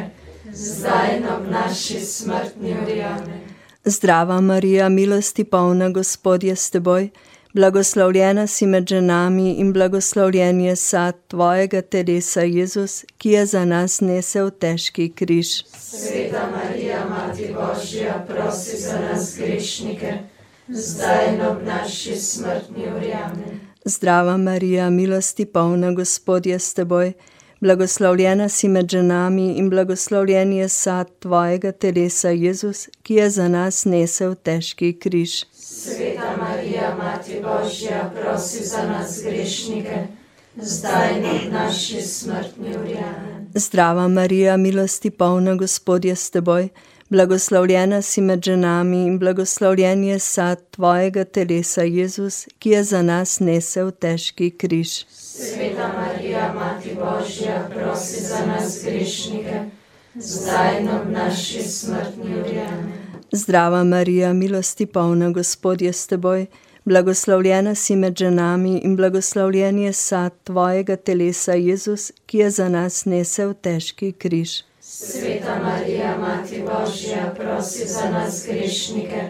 zdaj 0.51 1.17
in 1.17 1.23
ob 1.25 1.51
naši 1.51 1.99
smrtni 1.99 2.77
uri. 2.83 3.03
Zdrava 3.87 4.41
Marija, 4.41 4.89
milosti 4.89 5.43
polna, 5.43 5.89
Gospod 5.89 6.43
je 6.43 6.55
s 6.55 6.69
teboj. 6.69 7.09
Blagoslovljena 7.53 8.47
si 8.47 8.65
med 8.65 8.87
ženami 8.87 9.53
in 9.53 9.73
blagoslovljen 9.73 10.61
je 10.61 10.75
sad 10.75 11.15
tvojega 11.27 11.81
telesa, 11.81 12.41
Jezus, 12.41 13.05
ki 13.17 13.29
je 13.29 13.45
za 13.45 13.65
nas 13.65 14.01
nesel 14.01 14.49
težki 14.49 15.09
križ. 15.15 15.63
Sveta 15.65 16.49
Marija, 16.55 17.05
Mati 17.09 17.53
Božja, 17.53 18.25
prosi 18.27 18.77
za 18.77 18.99
nas 18.99 19.37
grešnike, 19.37 20.13
zdaj 20.67 21.33
in 21.33 21.41
ob 21.41 21.63
naši 21.63 22.15
smrtni 22.15 22.89
uri. 22.97 23.13
Amen. 23.13 23.59
Zdrava 23.85 24.37
Marija, 24.37 24.89
milosti 24.89 25.45
polna, 25.45 25.91
Gospod 25.91 26.45
je 26.45 26.59
s 26.59 26.73
teboj. 26.73 27.13
Blagoslovljena 27.59 28.49
si 28.49 28.67
med 28.67 28.89
ženami 28.89 29.53
in 29.57 29.69
blagoslovljen 29.69 30.53
je 30.53 30.69
sad 30.69 31.07
tvojega 31.19 31.71
telesa, 31.71 32.29
Jezus, 32.29 32.89
ki 33.03 33.13
je 33.13 33.29
za 33.29 33.47
nas 33.47 33.85
nesel 33.85 34.35
težki 34.35 34.93
križ. 34.99 35.45
Sveta 35.53 36.35
Marija, 36.39 36.95
Mati 36.97 37.39
Božja, 37.43 38.11
prosi 38.15 38.63
za 38.63 38.83
nas 38.87 39.21
grešnike, 39.23 40.07
zdaj 40.55 41.19
in 41.19 41.25
ob 41.25 41.53
naši 41.53 42.01
smrtni 42.01 42.69
uri. 42.69 42.97
Amen. 42.97 43.47
Zdrava 43.55 44.07
Marija, 44.07 44.57
milosti 44.57 45.09
polna, 45.09 45.55
Gospod 45.55 46.05
je 46.05 46.15
s 46.15 46.29
teboj. 46.29 46.69
Blagoslovljena 47.09 48.01
si 48.01 48.21
med 48.21 48.43
ženami 48.43 49.05
in 49.05 49.19
blagoslovljen 49.19 50.03
je 50.03 50.19
sad 50.19 50.61
tvojega 50.71 51.23
telesa, 51.23 51.81
Jezus, 51.81 52.47
ki 52.59 52.69
je 52.69 52.83
za 52.83 53.01
nas 53.01 53.39
nesel 53.39 53.91
težki 53.91 54.51
križ. 54.51 55.05
Sveta 55.37 55.91
Marija, 55.97 56.53
Mati 56.53 56.89
Božja, 56.95 57.69
prosi 57.73 58.23
za 58.23 58.45
nas 58.45 58.83
grešnike, 58.85 59.59
zdaj 60.15 60.81
in 60.81 60.89
ob 60.89 61.11
naši 61.11 61.63
smrtni 61.63 62.39
uri. 62.39 62.59
Zdrava 63.31 63.83
Marija, 63.83 64.33
milosti 64.33 64.85
polna, 64.85 65.29
Gospod 65.29 65.81
je 65.81 65.93
s 65.93 66.07
teboj. 66.07 66.45
Blagoslovljena 66.85 67.75
si 67.75 67.95
med 67.95 68.17
ženami 68.17 68.77
in 68.77 68.95
blagoslovljen 68.95 69.79
je 69.79 69.93
sad 69.93 70.33
tvojega 70.43 70.95
telesa, 70.95 71.53
Jezus, 71.53 72.11
ki 72.25 72.37
je 72.37 72.49
za 72.49 72.69
nas 72.69 73.05
nesel 73.05 73.53
težki 73.53 74.11
križ. 74.11 74.63
Sveta 74.81 75.59
Marija, 75.63 76.17
Mati 76.17 76.63
Božja, 76.63 77.33
prosi 77.37 77.87
za 77.87 78.09
nas 78.09 78.45
grešnike, 78.47 79.29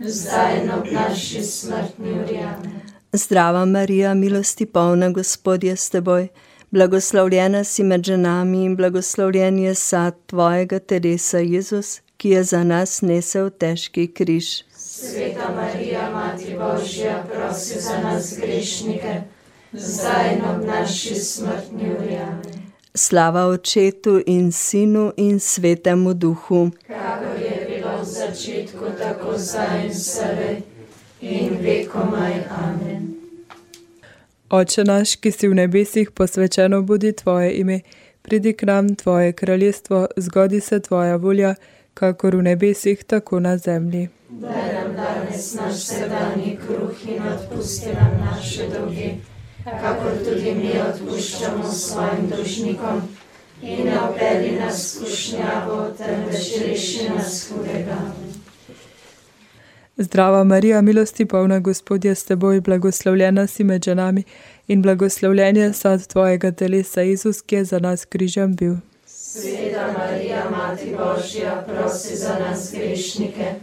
zdaj 0.00 0.62
in 0.62 0.70
ob 0.70 0.84
naši 0.92 1.42
smrtni 1.42 2.10
uri. 2.10 2.40
Zdrava 3.16 3.64
Marija, 3.64 4.14
milosti 4.14 4.66
polna, 4.66 5.10
Gospod 5.10 5.64
je 5.64 5.76
s 5.76 5.90
teboj. 5.90 6.28
Blagoslovljena 6.70 7.64
si 7.64 7.82
med 7.82 8.04
ženami 8.04 8.64
in 8.64 8.76
blagoslovljen 8.76 9.58
je 9.58 9.74
sad 9.74 10.14
tvojega 10.26 10.78
telesa, 10.78 11.38
Jezus, 11.38 12.00
ki 12.16 12.28
je 12.30 12.44
za 12.44 12.64
nas 12.64 13.02
nesel 13.02 13.50
težki 13.50 14.06
križ. 14.06 14.64
Sveta 14.72 15.48
Marija, 15.56 16.10
Mati 16.10 16.56
Božja, 16.58 17.24
prosi 17.32 17.80
za 17.80 17.98
nas 18.02 18.34
grešnike, 18.40 19.22
zdaj 19.72 20.34
in 20.34 20.44
ob 20.44 20.64
naši 20.66 21.14
smrtni 21.14 21.90
uri. 21.98 22.18
Slava 22.94 23.46
Očetu 23.46 24.20
in 24.26 24.52
Sinu 24.52 25.12
in 25.16 25.40
Svetemu 25.40 26.14
Duhu. 26.14 26.70
Kakor 26.86 27.40
je 27.40 27.66
bilo 27.68 27.98
v 28.00 28.04
začetku, 28.04 28.84
tako 28.98 29.38
zdaj 29.38 29.84
in 29.84 29.90
vselej 29.90 30.62
in 31.20 31.58
vekomaj. 31.62 32.34
Amen. 32.50 32.75
Oče 34.50 34.84
naš, 34.84 35.16
ki 35.18 35.30
si 35.34 35.48
v 35.48 35.54
nebesih, 35.58 36.10
posvečeno 36.14 36.82
bodi 36.82 37.10
tvoje 37.12 37.50
ime, 37.58 37.80
pridi 38.22 38.52
k 38.52 38.62
nam 38.62 38.94
tvoje 38.94 39.32
kraljestvo, 39.32 40.06
zgodi 40.16 40.60
se 40.60 40.80
tvoja 40.80 41.16
volja, 41.16 41.54
kakor 41.94 42.36
v 42.36 42.42
nebesih, 42.42 43.04
tako 43.04 43.40
na 43.40 43.56
zemlji. 43.58 44.08
Daj 44.30 44.74
nam 44.74 44.94
danes 44.94 45.54
naš 45.54 45.74
sedanji 45.74 46.58
kruh 46.66 46.94
in 47.08 47.22
odpusti 47.26 47.90
nam 47.94 48.20
naše 48.22 48.68
dolge, 48.70 49.10
kakor 49.64 50.14
tudi 50.24 50.54
mi 50.54 50.70
odpuščamo 50.78 51.72
svojim 51.72 52.30
dolžnikom. 52.30 53.02
In 53.62 53.84
ne 53.84 54.00
opeli 54.00 54.58
nas 54.60 54.78
v 54.78 55.06
skušnjavo, 55.06 55.90
temveč 55.98 56.52
reši 56.62 57.08
nas 57.08 57.48
hudega. 57.50 57.98
Zdrava 59.98 60.44
Marija, 60.44 60.82
milosti 60.82 61.24
polna, 61.26 61.58
Gospod 61.58 62.04
je 62.04 62.14
s 62.14 62.24
teboj, 62.24 62.60
blagoslovljena 62.60 63.46
si 63.46 63.64
med 63.64 63.84
ženami 63.84 64.22
in 64.68 64.82
blagoslovljen 64.82 65.56
je 65.56 65.72
sad 65.72 66.06
tvojega 66.06 66.52
telesa, 66.52 67.00
Jezus, 67.00 67.42
ki 67.42 67.54
je 67.54 67.64
za 67.64 67.78
nas 67.78 68.04
križem 68.04 68.56
bil. 68.56 68.74
Sveta 69.06 69.94
Marija, 69.98 70.50
Mati 70.50 70.96
Božja, 70.98 71.64
prosi 71.68 72.16
za 72.16 72.38
nas 72.38 72.72
grešnike, 72.74 73.54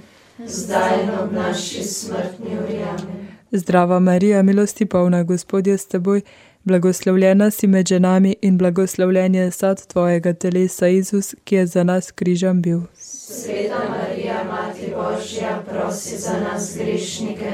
zdaj 0.46 1.04
in 1.04 1.10
ob 1.10 1.32
naši 1.34 1.84
smrtni 1.84 2.58
uri. 2.63 2.78
Amen. 2.84 3.33
Zdrava 3.56 4.00
Marija, 4.00 4.42
milosti 4.42 4.86
polna, 4.86 5.24
Gospod 5.24 5.68
je 5.68 5.78
s 5.78 5.86
teboj, 5.86 6.22
blagoslovljena 6.63 7.52
si 7.52 7.68
med 7.68 7.88
ženami 7.88 8.36
in 8.42 8.58
blagoslovljen 8.58 9.36
je 9.36 9.52
sad 9.52 9.88
tvojega 9.88 10.34
telesa, 10.34 10.88
Jezus, 10.88 11.36
ki 11.44 11.56
je 11.56 11.68
za 11.68 11.84
nas 11.84 12.12
križem 12.12 12.62
bil. 12.62 12.80
Sveta 12.96 13.82
Marija, 13.89 14.44
Mati 14.44 14.94
Božja, 14.96 15.63
prosi 15.70 16.18
za 16.18 16.39
nas 16.39 16.78
grešnike, 16.78 17.52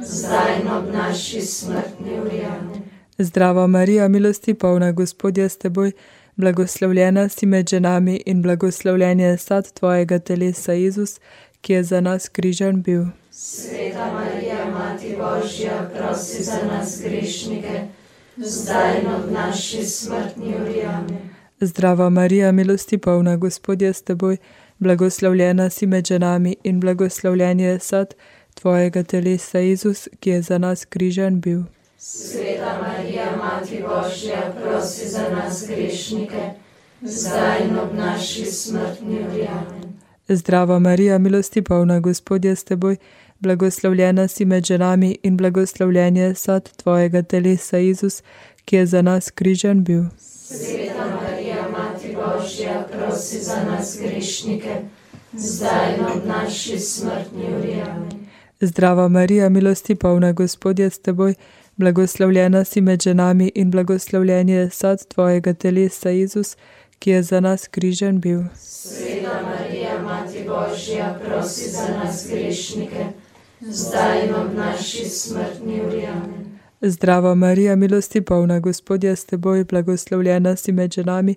zdaj 0.00 0.60
in 0.62 0.68
ob 0.68 0.84
naši 0.94 1.40
smrtni 1.40 2.20
uri. 2.20 2.42
Zdrava 3.18 3.66
Marija, 3.66 4.08
milosti 4.08 4.54
polna, 4.54 4.92
Gospod 4.92 5.38
je 5.38 5.48
s 5.48 5.56
teboj, 5.56 5.92
blagoslovljena 6.36 7.28
si 7.28 7.46
med 7.46 7.68
ženami 7.68 8.22
in 8.26 8.42
blagoslovljen 8.42 9.20
je 9.20 9.38
sad 9.38 9.72
tvojega 9.72 10.18
telesa, 10.18 10.72
Jezus, 10.72 11.20
ki 11.60 11.72
je 11.72 11.82
za 11.82 12.00
nas 12.00 12.28
križen 12.28 12.82
bil. 12.82 13.04
Sveta 13.36 14.12
Marija, 14.12 14.70
Mati 14.70 15.16
Božja, 15.18 15.90
prosi 15.96 16.42
za 16.42 16.58
nas 16.70 17.00
grešnike, 17.04 17.80
zdaj 18.36 19.00
in 19.00 19.06
ob 19.06 19.32
naši 19.32 19.84
smrtni 19.84 20.54
uri. 20.62 20.82
Amen. 20.82 21.18
Zdrava 21.60 22.10
Marija, 22.10 22.52
milosti 22.52 22.98
polna, 22.98 23.36
Gospod 23.36 23.82
je 23.82 23.92
s 23.92 24.02
teboj, 24.02 24.36
blagoslovljena 24.78 25.70
si 25.70 25.86
med 25.86 26.06
ženami 26.06 26.56
in 26.64 26.80
blagoslovljen 26.80 27.60
je 27.60 27.78
sad 27.78 28.14
tvojega 28.54 29.02
telesa, 29.02 29.58
Jezus, 29.58 30.08
ki 30.20 30.30
je 30.30 30.42
za 30.42 30.58
nas 30.58 30.84
križen 30.84 31.40
bil. 31.40 31.62
Sveta 31.98 32.82
Marija, 32.82 33.36
Mati 33.36 33.82
Božja, 33.82 34.54
prosi 34.62 35.08
za 35.08 35.28
nas 35.30 35.64
grešnike, 35.68 36.50
zdaj 37.02 37.64
in 37.64 37.78
ob 37.78 37.94
naši 37.94 38.44
smrtni 38.44 39.26
uri. 39.32 39.46
Amen. 39.46 39.94
Zdrava 40.28 40.78
Marija, 40.78 41.18
milosti 41.18 41.62
polna, 41.62 42.00
Gospod 42.00 42.44
je 42.44 42.56
s 42.56 42.64
teboj, 42.64 42.96
blagoslovljena 43.44 44.28
si 44.28 44.44
med 44.44 44.64
ženami 44.64 45.18
in 45.22 45.36
blagoslovljen 45.36 46.16
je 46.16 46.34
sad 46.34 46.70
tvojega 46.76 47.22
telesa, 47.22 47.76
Jezus, 47.76 48.22
ki 48.64 48.76
je 48.76 48.86
za 48.86 49.02
nas 49.02 49.30
križen 49.30 49.84
bil. 49.84 50.04
Sveta 50.18 51.04
Marija, 51.20 51.68
Mati 51.72 52.16
Božja, 52.16 52.86
prosi 52.92 53.38
za 53.38 53.64
nas 53.64 53.98
grešnike, 54.02 54.74
zdaj 55.32 55.94
in 55.94 56.04
ob 56.04 56.26
naši 56.26 56.78
smrtni 56.78 57.44
uri. 57.58 57.74
Amen. 57.80 58.26
Zdrava 58.60 59.08
Marija, 59.08 59.48
milosti 59.48 59.94
polna, 59.94 60.32
Gospod 60.32 60.78
je 60.78 60.90
s 60.90 60.98
teboj, 60.98 61.34
blagoslovljena 61.76 62.64
si 62.64 62.80
med 62.80 63.02
ženami 63.02 63.52
in 63.54 63.70
blagoslovljen 63.70 64.48
je 64.48 64.70
sad 64.70 65.06
tvojega 65.08 65.54
telesa, 65.54 66.08
Jezus, 66.08 66.56
ki 66.98 67.10
je 67.10 67.22
za 67.22 67.40
nas 67.40 67.68
križen 67.68 68.20
bil. 68.20 68.40
Sveta 68.56 69.42
Marija, 69.42 70.02
Mati 70.02 70.44
Božja, 70.48 71.18
prosi 71.24 71.70
za 71.70 71.88
nas 71.88 72.26
grešnike, 72.30 73.04
zdaj 73.70 74.24
in 74.24 74.34
ob 74.34 74.54
naši 74.56 75.08
smrtni 75.08 75.80
uri. 75.86 76.06
Zdrava 76.80 77.34
Marija, 77.34 77.76
milosti 77.76 78.20
polna, 78.20 78.60
Gospod 78.60 79.04
je 79.04 79.16
s 79.16 79.24
teboj, 79.24 79.64
blagoslovljena 79.64 80.56
si 80.56 80.72
med 80.72 80.92
ženami 80.92 81.34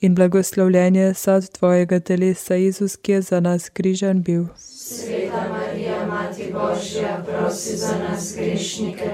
in 0.00 0.14
blagoslovljen 0.14 0.96
je 0.96 1.14
sad 1.14 1.50
tvojega 1.50 2.00
telesa, 2.00 2.54
Jezus, 2.54 2.96
ki 2.96 3.12
je 3.12 3.22
za 3.22 3.40
nas 3.40 3.68
križen 3.68 4.22
bil. 4.22 4.44
Sveta 4.56 5.48
Marija, 5.50 6.06
Mati 6.06 6.52
Božja, 6.52 7.24
prosi 7.26 7.76
za 7.76 7.98
nas 7.98 8.34
grešnike, 8.36 9.10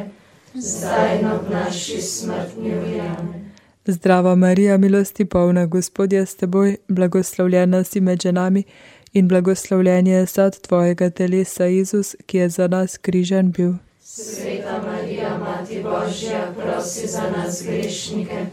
zdaj 0.54 1.18
in 1.20 1.26
ob 1.26 1.50
naši 1.50 2.02
smrtni 2.02 2.78
uri. 2.78 3.00
Zdrava 3.86 4.34
Marija, 4.34 4.78
milosti 4.78 5.24
polna, 5.24 5.66
Gospod 5.66 6.12
je 6.12 6.26
s 6.26 6.36
teboj, 6.36 6.76
blagoslovljena 6.88 7.84
si 7.84 8.00
med 8.00 8.22
ženami 8.22 8.58
in 8.58 8.64
blagoslovljen 9.22 10.06
je 10.06 10.26
sad 10.26 10.60
tvojega 10.60 11.10
telesa, 11.10 11.64
Jezus, 11.64 12.16
ki 12.26 12.38
je 12.38 12.48
za 12.48 12.68
nas 12.68 12.98
križen 12.98 13.52
bil. 13.52 13.72
Sveta 14.00 14.82
Marija, 14.86 15.38
Mati 15.38 15.82
Božja, 15.82 16.52
prosi 16.56 17.06
za 17.06 17.30
nas 17.36 17.62
grešnike, 17.66 18.46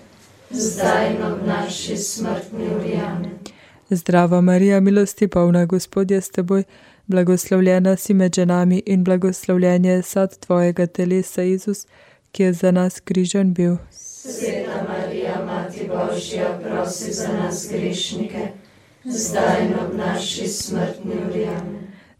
zdaj 0.50 1.10
in 1.10 1.24
ob 1.24 1.47
naši 1.47 1.97
smrtni 1.97 2.65
uri. 2.80 2.93
Amen. 3.06 3.39
Zdrava 3.89 4.41
Marija, 4.41 4.80
milosti 4.80 5.28
polna, 5.28 5.65
Gospod 5.65 6.12
je 6.12 6.21
s 6.21 6.30
teboj, 6.30 6.63
blagoslovljena 7.08 7.95
si 7.95 8.13
med 8.13 8.36
ženami 8.36 8.84
in 8.86 9.04
blagoslovljen 9.04 9.86
je 9.86 10.02
sad 10.02 10.38
tvojega 10.39 10.88
telesa, 10.88 11.41
Jezus, 11.41 11.86
ki 12.32 12.43
je 12.43 12.54
za 12.54 12.71
nas 12.71 13.00
križen 13.00 13.54
bil. 13.54 13.76
Sveta 13.91 14.86
Marija, 14.88 15.45
Mati 15.45 15.89
Božja, 15.89 16.60
prosi 16.63 17.13
za 17.13 17.28
nas 17.28 17.67
grešnike, 17.71 18.47
zdaj 19.03 19.65
in 19.65 19.73
ob 19.73 19.97
naši 19.97 20.47
smrtni 20.47 21.13
uri. 21.29 21.47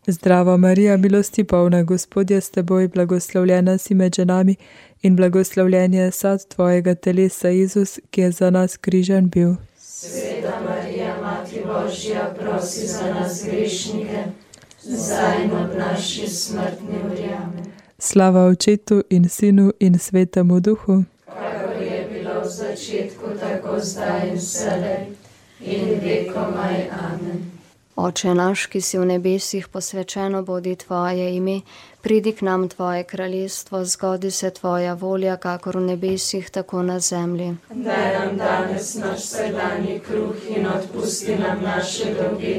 Zdrava 0.08 0.58
Marija, 0.58 0.98
milosti 0.98 1.44
polna, 1.44 1.84
Gospod 1.84 2.32
je 2.32 2.42
s 2.42 2.50
teboj, 2.50 2.88
blagoslovljena 2.88 3.78
si 3.78 3.94
med 3.94 4.16
ženami 4.16 4.56
in 5.02 5.16
blagoslovljen 5.16 5.94
je 5.94 6.12
sad 6.12 6.48
tvojega 6.48 6.96
telesa, 6.96 7.48
Jezus, 7.48 8.00
ki 8.10 8.22
je 8.22 8.32
za 8.32 8.50
nas 8.50 8.78
križen 8.78 9.30
bil. 9.30 9.54
Sveta 9.78 10.62
Marija, 10.70 11.22
Mati 11.22 11.62
Božja, 11.66 12.34
prosi 12.40 12.88
za 12.88 13.14
nas 13.14 13.46
grešnike, 13.46 14.24
zdaj 14.82 15.44
in 15.44 15.52
ob 15.52 15.78
naši 15.78 16.28
smrtni 16.28 16.98
uri. 17.12 17.30
Slava 18.00 18.46
Očetu 18.46 19.04
in 19.10 19.30
Sinu 19.30 19.72
in 19.80 20.00
Svetemu 20.00 20.60
Duhu, 20.60 21.04
Kakor 21.26 21.82
je 21.82 22.08
bilo 22.14 22.42
v 22.42 22.48
začetku, 22.50 23.26
tako 23.40 23.80
zdaj 23.80 24.30
in 24.30 24.36
vselej 24.36 25.21
in 25.64 26.00
vekomaj. 26.04 26.90
Amen. 26.92 27.52
Oče 27.96 28.34
naš, 28.34 28.66
ki 28.72 28.80
si 28.82 28.98
v 28.98 29.06
nebesih, 29.06 29.68
posvečeno 29.68 30.42
bodi 30.42 30.76
tvoje 30.76 31.36
ime, 31.36 31.62
pridi 32.02 32.32
k 32.32 32.42
nam 32.42 32.70
tvoje 32.70 33.04
kraljestvo, 33.04 33.84
zgodi 33.86 34.32
se 34.32 34.50
tvoja 34.50 34.94
volja, 34.94 35.36
kakor 35.38 35.78
v 35.78 35.82
nebesih, 35.82 36.50
tako 36.50 36.82
na 36.84 37.00
zemlji. 37.00 37.56
Daj 37.70 38.20
nam 38.20 38.38
danes 38.38 38.96
naš 38.96 39.20
vsakdanji 39.20 40.00
kruh 40.08 40.36
in 40.50 40.68
odpusti 40.68 41.36
nam 41.36 41.62
naše 41.64 42.14
dolge, 42.16 42.56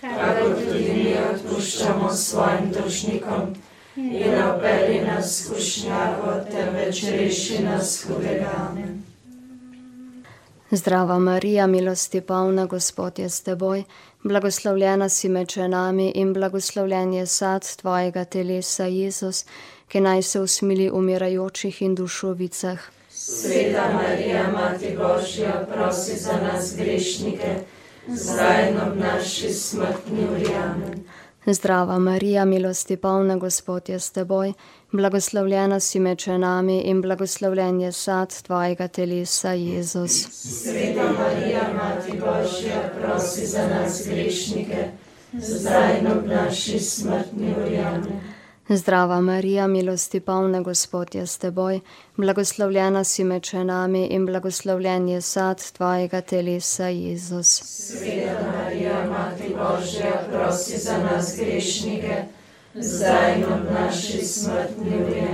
kakor 0.00 0.54
tudi 0.62 0.92
mi 0.94 1.16
odpuščamo 1.32 2.12
svojim 2.12 2.70
dolžnikom. 2.76 3.54
In 3.96 4.42
operi 4.42 5.00
nas 5.06 5.42
skušnjavo, 5.42 6.38
temveč 6.50 7.02
reši 7.04 7.62
nas 7.62 8.04
hudega. 8.04 8.50
Amen. 8.68 9.13
Zdrava 10.70 11.18
Marija, 11.18 11.66
milosti 11.66 12.20
polna, 12.20 12.66
Gospod 12.66 13.18
je 13.18 13.28
s 13.28 13.40
teboj, 13.40 13.82
blagoslovljena 14.22 15.08
si 15.08 15.28
med 15.28 15.50
ženami 15.50 16.12
in 16.14 16.32
blagoslovljen 16.32 17.12
je 17.12 17.26
sad 17.26 17.76
tvojega 17.76 18.24
telesa, 18.24 18.84
Jezus, 18.84 19.44
ki 19.88 20.00
naj 20.00 20.22
se 20.22 20.40
usmili 20.40 20.90
umirajočih 20.90 21.82
in 21.82 21.94
dušovicah. 21.94 22.78
Sveta 23.10 23.92
Marija, 23.92 24.48
Mati 24.52 24.96
Božja, 24.96 25.66
prosi 25.74 26.16
za 26.16 26.32
nas 26.32 26.76
grešnike, 26.76 27.54
zdaj 28.08 28.70
in 28.70 28.80
ob 28.80 28.96
naši 28.96 29.52
smrtni 29.52 30.24
uri. 30.34 30.48
Zdrava 31.46 31.98
Marija, 31.98 32.44
milosti 32.44 32.96
polna, 32.96 33.36
Gospod 33.36 33.88
je 33.88 33.98
s 34.00 34.10
teboj, 34.10 34.52
blagoslovljena 34.92 35.80
si 35.80 36.00
med 36.00 36.18
ženami 36.18 36.80
in 36.80 37.02
blagoslovljen 37.02 37.80
je 37.80 37.92
sad 37.92 38.42
tvojega 38.42 38.88
telesa, 38.88 39.52
Jezus. 39.52 40.28
Sveta 40.32 41.12
Marija, 41.18 41.62
Mati 41.74 42.12
Božja, 42.12 42.90
prosi 43.00 43.46
za 43.46 43.68
nas 43.68 44.02
grešnike, 44.06 44.88
zdaj 45.32 45.98
in 46.00 46.06
ob 46.06 46.26
naši 46.26 46.78
smrtni 46.78 47.54
uri. 47.64 47.78
Zdrava 48.68 49.20
Marija, 49.20 49.66
milosti 49.66 50.20
polna, 50.20 50.60
Gospod 50.60 51.14
je 51.14 51.26
s 51.26 51.38
teboj, 51.38 51.80
blagoslovljena 52.16 53.04
si 53.04 53.24
med 53.24 53.44
ženami 53.44 54.06
in 54.06 54.26
blagoslovljen 54.26 55.08
je 55.08 55.20
sad 55.20 55.72
tvojega 55.72 56.20
telesa, 56.20 56.88
Jezus. 56.88 57.62
Sveta 57.64 58.52
Marija, 58.56 59.06
Mati 59.10 59.54
Božja, 59.54 60.28
prosi 60.32 60.78
za 60.78 60.98
nas 60.98 61.36
grešnike, 61.36 62.24
zdaj 62.74 63.36
in 63.36 63.44
ob 63.44 63.72
naši 63.74 64.24
smrtni 64.24 64.96
uri. 64.96 65.28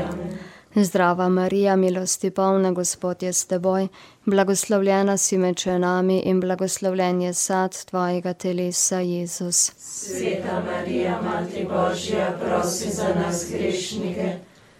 Amen. 0.75 0.85
Zdrava 0.85 1.29
Marija, 1.29 1.77
milosti 1.77 2.31
polna, 2.31 2.73
Gospod 2.73 3.23
je 3.23 3.33
s 3.33 3.47
teboj, 3.47 3.89
blagoslovljena 4.25 5.17
si 5.17 5.39
med 5.39 5.59
ženami 5.59 6.19
in 6.19 6.41
blagoslovljen 6.41 7.23
je 7.23 7.35
sad 7.35 7.85
tvojega 7.85 8.33
telesa, 8.33 9.01
Jezus. 9.01 9.73
Sveta 9.79 10.63
Marija, 10.67 11.21
Mati 11.23 11.67
Božja, 11.69 12.39
prosi 12.45 12.91
za 12.91 13.09
nas 13.15 13.47
grešnike, 13.51 14.37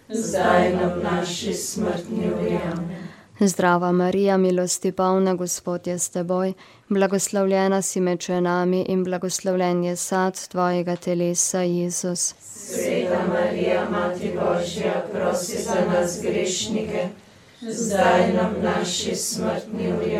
zdaj 0.09 0.73
ob 0.73 1.03
naši 1.03 1.53
smrtni 1.53 2.31
uri. 2.41 2.59
Zdrava 3.43 3.91
Marija, 3.91 4.37
milosti 4.37 4.91
polna, 4.91 5.33
Gospod 5.33 5.87
je 5.87 5.99
s 5.99 6.09
teboj, 6.09 6.53
blagoslovljena 6.89 7.81
si 7.81 8.01
med 8.01 8.21
ženami 8.21 8.85
in 8.87 9.03
blagoslovljen 9.03 9.83
je 9.83 9.95
sad 9.95 10.47
tvojega 10.47 10.95
telesa, 10.95 11.61
Jezus. 11.61 12.35
Sveta 12.39 13.21
Marija, 13.27 13.89
Mati 13.89 14.31
Božja, 14.35 15.05
prosi 15.13 15.57
za 15.57 15.85
nas 15.93 16.19
grešnike, 16.21 17.07
zdaj 17.61 18.29
ob 18.29 18.63
naši 18.63 19.15
smrtni 19.15 19.93
uri. 19.93 20.17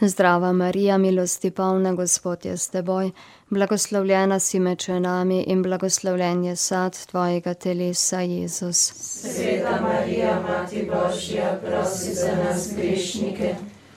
Zdrava 0.00 0.52
Marija, 0.52 0.98
milosti 0.98 1.50
polna, 1.50 1.92
Gospod 1.92 2.44
je 2.44 2.56
s 2.56 2.68
teboj, 2.68 3.10
blagoslovljena 3.50 4.38
si 4.38 4.60
med 4.60 4.80
ženami 4.80 5.42
in 5.46 5.62
blagoslovljen 5.62 6.44
je 6.44 6.56
sad 6.56 7.06
tvojega 7.06 7.54
telesa, 7.54 8.20
Jezus. 8.20 8.92
Sveta 8.94 9.80
Marija, 9.80 10.40
Mati 10.48 10.90
Božja, 10.92 11.60
prosi 11.66 12.14
za 12.14 12.36
nas 12.44 12.70
grešnike, 12.76 13.54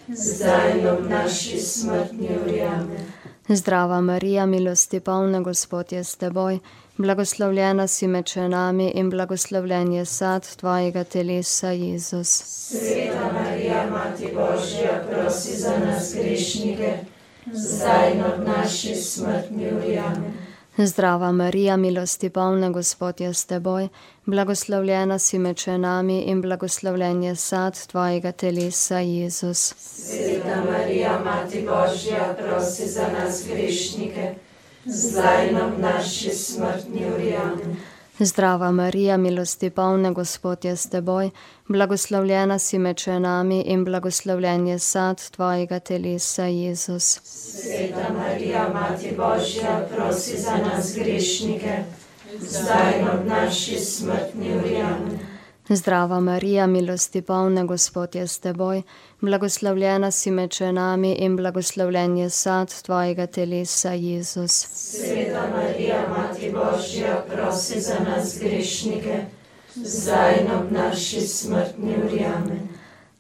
zdaj 0.08 0.80
in 0.80 0.88
ob 0.88 1.10
naši 1.10 1.60
smrtni 1.60 2.30
uri. 2.46 2.62
Amen. 2.62 3.06
Zdrava 3.48 4.02
Marija, 4.02 4.46
milosti 4.46 5.00
polna, 5.00 5.40
Gospod 5.40 5.92
je 5.92 6.04
s 6.04 6.16
teboj, 6.16 6.60
blagoslovljena 6.98 7.88
si 7.88 8.08
med 8.08 8.26
ženami 8.28 8.92
in 8.96 9.10
blagoslovljen 9.10 9.94
je 9.94 10.06
sad 10.06 10.56
tvojega 10.56 11.04
telesa, 11.04 11.72
Jezus. 11.72 12.44
Sveta 12.46 13.34
Marija, 13.34 13.51
Mati 13.90 14.28
Božja, 14.36 15.04
prosi 15.10 15.58
za 15.58 15.78
nas 15.78 16.14
grešnike, 16.16 16.98
zdaj 17.54 18.12
in 18.12 18.24
ob 18.24 18.48
naši 18.48 18.96
smrtni 18.96 19.68
uri. 19.68 20.00
Zdrava 20.78 21.32
Marija, 21.32 21.78
milosti 21.78 22.30
polna, 22.30 22.70
Gospod 22.70 23.22
je 23.22 23.34
s 23.34 23.46
teboj, 23.46 23.88
blagoslovljena 24.26 25.20
si 25.20 25.40
med 25.40 25.58
ženami 25.58 26.22
in 26.22 26.42
blagoslovljen 26.42 27.24
je 27.24 27.36
sad 27.36 27.88
tvojega 27.88 28.32
telesa, 28.32 29.00
Jezus. 29.00 29.74
Sveta 29.78 30.64
Marija, 30.72 31.20
Mati 31.26 31.68
Božja, 31.68 32.36
prosi 32.40 32.88
za 32.88 33.08
nas 33.20 33.44
grešnike, 33.48 34.34
zdaj 34.86 35.50
in 35.50 35.58
ob 35.58 35.80
naši 35.80 36.30
smrtni 36.30 37.06
uri. 37.16 37.36
Amen. 37.36 37.78
Zdrava 38.24 38.72
Marija, 38.72 39.18
milosti 39.18 39.70
polna, 39.70 40.12
Gospod 40.12 40.66
je 40.66 40.76
s 40.76 40.90
teboj, 40.90 41.30
blagoslovljena 41.68 42.60
si 42.60 42.80
med 42.80 42.98
ženami 42.98 43.62
in 43.62 43.86
blagoslovljen 43.86 44.68
je 44.68 44.80
sad 44.80 45.30
tvojega 45.30 45.80
telesa, 45.80 46.46
Jezus. 46.46 47.20
Sveta 47.24 48.14
Marija, 48.18 48.70
Mati 48.74 49.14
Božja, 49.18 49.88
prosi 49.96 50.38
za 50.38 50.58
nas 50.58 50.96
grešnike, 50.96 51.84
zdaj 52.40 53.00
in 53.00 53.08
ob 53.08 53.26
naši 53.28 53.80
smrtni 53.80 54.58
uri. 54.58 54.82
Amen. 54.82 55.20
Zdrava 55.70 56.20
Marija, 56.20 56.68
milosti 56.68 57.22
polna, 57.22 57.64
Gospod 57.64 58.16
je 58.16 58.28
s 58.28 58.40
teboj, 58.40 58.82
blagoslovljena 59.22 60.12
si 60.12 60.32
med 60.32 60.54
ženami 60.54 61.12
in 61.14 61.36
blagoslovljen 61.36 62.18
je 62.18 62.30
sad 62.30 62.82
tvojega 62.82 63.28
telesa, 63.28 63.92
Jezus. 63.94 64.52
Sveta 64.74 65.48
Marija, 65.56 66.08
Mati 66.10 66.31
Božja, 66.54 67.24
prosi 67.28 67.82
za 67.82 68.00
nas 68.00 68.40
grešnike, 68.40 69.26
zdaj 69.76 70.42
in 70.42 70.52
ob 70.52 70.72
naši 70.72 71.22
smrtni 71.22 71.96
uri. 72.06 72.26
Amen. 72.26 72.68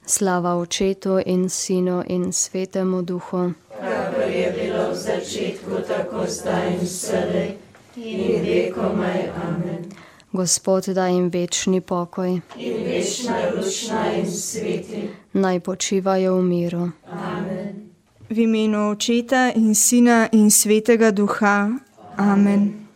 Slava 0.05 0.55
Očetu 0.55 1.19
in 1.25 1.49
Sinu 1.49 2.03
in 2.07 2.31
Svetemu 2.33 3.01
Duhu. 3.01 3.53
Kakor 3.81 4.29
je 4.29 4.51
bilo 4.51 4.91
v 4.91 4.95
začetku, 4.95 5.71
tako 5.87 6.25
zdaj 6.27 6.73
in 6.73 6.79
vselej 6.79 7.51
in 7.95 8.41
vekomaj. 8.43 9.29
Amen. 9.43 9.85
Gospod 10.31 10.85
da 10.85 11.07
jim 11.07 11.29
večni 11.29 11.81
pokoj, 11.81 12.39
In 12.57 12.83
večna, 12.85 13.35
lučna 13.57 14.13
in 14.15 14.31
sveti. 14.31 15.09
naj 15.33 15.59
počivajo 15.59 16.35
v 16.35 16.43
miru. 16.43 16.89
Amen. 17.11 17.89
V 18.29 18.39
imenu 18.39 18.91
Očeta 18.91 19.51
in 19.55 19.75
Sina 19.75 20.29
in 20.31 20.51
Svetega 20.51 21.11
Duha. 21.11 21.69
Amen. 22.17 22.87